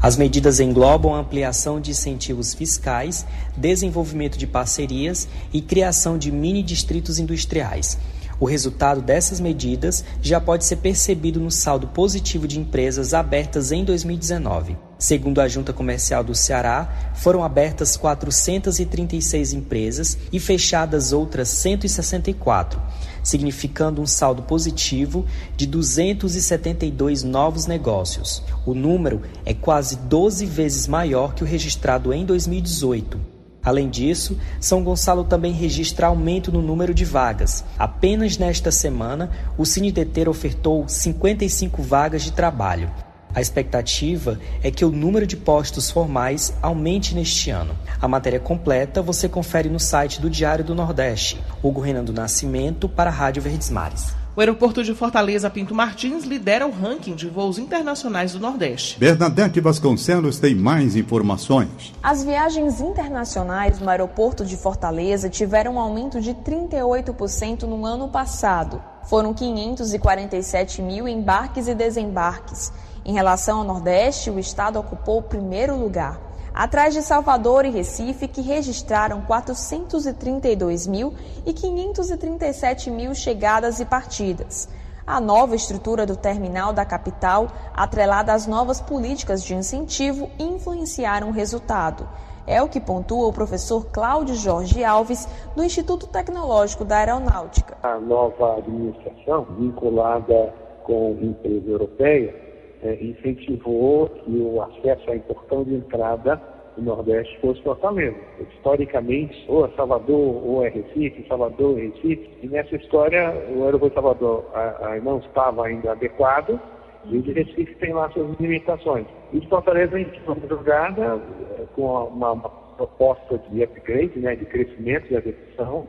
As 0.03 0.16
medidas 0.16 0.59
englobam 0.59 1.14
a 1.14 1.20
ampliação 1.20 1.81
de 1.81 1.92
incentivos 1.92 2.55
fiscais, 2.55 3.25
desenvolvimento 3.57 4.37
de 4.37 4.49
parcerias 4.49 5.29
e 5.53 5.61
criação 5.61 6.18
de 6.18 6.33
mini 6.33 6.64
distritos 6.64 7.20
industriais. 7.20 7.96
O 8.40 8.46
resultado 8.46 9.03
dessas 9.03 9.38
medidas 9.38 10.03
já 10.22 10.40
pode 10.40 10.64
ser 10.64 10.76
percebido 10.76 11.38
no 11.38 11.50
saldo 11.50 11.88
positivo 11.88 12.48
de 12.48 12.59
empresas 12.59 13.12
abertas 13.12 13.70
em 13.70 13.85
2019. 13.85 14.79
Segundo 14.98 15.42
a 15.42 15.48
Junta 15.48 15.74
Comercial 15.74 16.24
do 16.24 16.35
Ceará, 16.35 17.12
foram 17.14 17.44
abertas 17.44 17.98
436 17.98 19.53
empresas 19.53 20.16
e 20.33 20.40
fechadas 20.40 21.12
outras 21.12 21.48
164, 21.48 22.81
significando 23.22 24.00
um 24.00 24.07
saldo 24.07 24.42
positivo 24.42 25.26
de 25.55 25.66
272 25.66 27.22
novos 27.22 27.66
negócios. 27.66 28.42
O 28.64 28.72
número 28.74 29.20
é 29.44 29.53
quase 29.53 29.96
12 29.96 30.46
vezes 30.46 30.87
maior 30.87 31.35
que 31.35 31.42
o 31.42 31.46
registrado 31.46 32.11
em 32.11 32.24
2018. 32.24 33.39
Além 33.62 33.88
disso, 33.88 34.38
São 34.59 34.83
Gonçalo 34.83 35.25
também 35.25 35.53
registra 35.53 36.07
aumento 36.07 36.51
no 36.51 36.62
número 36.62 36.94
de 36.94 37.05
vagas. 37.05 37.64
Apenas 37.79 38.38
nesta 38.38 38.70
semana, 38.70 39.31
o 39.59 39.66
CineDeter 39.66 40.29
ofertou 40.29 40.88
55 40.88 41.83
vagas 41.83 42.23
de 42.23 42.33
trabalho. 42.33 42.90
A 43.33 43.40
expectativa 43.40 44.40
é 44.62 44.70
que 44.70 44.85
o 44.85 44.90
número 44.90 45.27
de 45.27 45.37
postos 45.37 45.90
formais 45.90 46.53
aumente 46.61 47.14
neste 47.14 47.51
ano. 47.51 47.77
A 48.01 48.09
matéria 48.09 48.40
completa 48.40 49.03
você 49.03 49.29
confere 49.29 49.68
no 49.68 49.79
site 49.79 50.20
do 50.20 50.29
Diário 50.29 50.64
do 50.64 50.75
Nordeste. 50.75 51.40
Hugo 51.62 51.81
Renan 51.81 52.03
do 52.03 52.12
Nascimento 52.12 52.88
para 52.88 53.11
a 53.11 53.12
Rádio 53.12 53.42
Verdes 53.42 53.70
Mares. 53.70 54.19
O 54.40 54.42
aeroporto 54.42 54.83
de 54.83 54.94
Fortaleza 54.94 55.50
Pinto 55.50 55.74
Martins 55.74 56.24
lidera 56.24 56.66
o 56.66 56.70
ranking 56.70 57.14
de 57.14 57.29
voos 57.29 57.59
internacionais 57.59 58.33
do 58.33 58.40
Nordeste. 58.40 58.98
Bernadette 58.98 59.61
Vasconcelos 59.61 60.38
tem 60.38 60.55
mais 60.55 60.96
informações. 60.96 61.92
As 62.03 62.24
viagens 62.24 62.81
internacionais 62.81 63.79
no 63.79 63.90
aeroporto 63.90 64.42
de 64.42 64.57
Fortaleza 64.57 65.29
tiveram 65.29 65.74
um 65.74 65.79
aumento 65.79 66.22
de 66.22 66.33
38% 66.33 67.64
no 67.64 67.85
ano 67.85 68.09
passado. 68.09 68.83
Foram 69.11 69.35
547 69.35 70.81
mil 70.81 71.07
embarques 71.07 71.68
e 71.68 71.74
desembarques. 71.74 72.72
Em 73.05 73.12
relação 73.12 73.59
ao 73.59 73.64
Nordeste, 73.64 74.31
o 74.31 74.38
estado 74.38 74.79
ocupou 74.79 75.18
o 75.18 75.22
primeiro 75.22 75.76
lugar 75.76 76.29
atrás 76.54 76.94
de 76.94 77.02
Salvador 77.02 77.64
e 77.64 77.70
Recife, 77.70 78.28
que 78.28 78.40
registraram 78.40 79.22
432 79.22 80.86
mil 80.86 81.14
e 81.46 81.52
537 81.52 82.90
mil 82.90 83.14
chegadas 83.14 83.80
e 83.80 83.84
partidas. 83.84 84.68
A 85.06 85.20
nova 85.20 85.56
estrutura 85.56 86.06
do 86.06 86.16
terminal 86.16 86.72
da 86.72 86.84
capital, 86.84 87.48
atrelada 87.74 88.32
às 88.32 88.46
novas 88.46 88.80
políticas 88.80 89.42
de 89.42 89.54
incentivo, 89.54 90.30
influenciaram 90.38 91.30
o 91.30 91.32
resultado. 91.32 92.08
É 92.46 92.62
o 92.62 92.68
que 92.68 92.80
pontua 92.80 93.28
o 93.28 93.32
professor 93.32 93.86
Cláudio 93.86 94.34
Jorge 94.34 94.84
Alves, 94.84 95.28
do 95.54 95.62
Instituto 95.62 96.06
Tecnológico 96.06 96.84
da 96.84 96.96
Aeronáutica. 96.98 97.76
A 97.82 97.98
nova 97.98 98.56
administração, 98.58 99.46
vinculada 99.58 100.54
com 100.84 101.16
empresa 101.20 101.70
europeia, 101.70 102.49
é, 102.82 102.94
incentivou 103.02 104.08
que 104.08 104.30
o 104.30 104.62
acesso 104.62 105.10
à 105.10 105.18
portão 105.18 105.64
de 105.64 105.74
entrada 105.74 106.40
do 106.76 106.82
Nordeste 106.82 107.38
fosse 107.40 107.62
Fortaleza. 107.62 108.16
Historicamente, 108.56 109.44
ou 109.48 109.66
é 109.66 109.68
Salvador 109.70 110.46
ou 110.46 110.64
é 110.64 110.68
Recife, 110.68 111.26
Salvador 111.28 111.78
e 111.78 111.88
Recife, 111.88 112.30
e 112.42 112.48
nessa 112.48 112.76
história 112.76 113.30
o 113.54 113.64
aeroporto 113.64 113.94
de 113.94 113.94
Salvador 113.94 114.44
a, 114.54 114.94
a, 114.94 115.00
não 115.00 115.18
estava 115.18 115.66
ainda 115.66 115.92
adequado, 115.92 116.58
e 117.06 117.16
o 117.16 117.22
de 117.22 117.32
Recife 117.32 117.74
tem 117.76 117.92
lá 117.92 118.10
suas 118.10 118.38
limitações. 118.38 119.06
E 119.32 119.40
de 119.40 119.48
Fortaleza, 119.48 119.98
em 119.98 120.06
madrugada, 120.26 121.20
é, 121.58 121.64
com 121.74 121.84
uma, 121.84 122.32
uma, 122.32 122.60
proposta 122.80 123.36
de 123.50 123.62
upgrade, 123.62 124.18
né, 124.18 124.34
de 124.36 124.46
crescimento 124.46 125.06
de 125.08 125.16
adequação, 125.16 125.86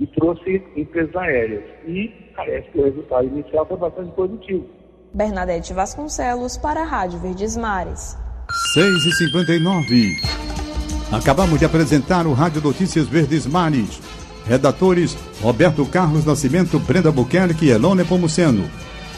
e 0.00 0.06
trouxe 0.08 0.62
empresas 0.74 1.14
aéreas. 1.14 1.62
E 1.86 2.12
parece 2.34 2.68
que 2.70 2.78
o 2.80 2.84
resultado 2.84 3.26
inicial 3.28 3.64
foi 3.66 3.76
bastante 3.76 4.10
positivo. 4.12 4.66
Bernadette 5.14 5.72
Vasconcelos 5.72 6.56
para 6.56 6.82
a 6.82 6.84
Rádio 6.84 7.20
Verdes 7.20 7.56
Mares. 7.56 8.18
6 8.74 8.86
e 9.06 9.12
59 9.12 10.20
Acabamos 11.12 11.60
de 11.60 11.64
apresentar 11.64 12.26
o 12.26 12.32
Rádio 12.32 12.60
Notícias 12.60 13.06
Verdes 13.06 13.46
Mares. 13.46 14.00
Redatores 14.44 15.16
Roberto 15.40 15.86
Carlos 15.86 16.24
Nascimento, 16.24 16.80
Brenda 16.80 17.12
Buquerque 17.12 17.66
e 17.66 17.70
Elone 17.70 18.04
Pomuceno. 18.04 18.68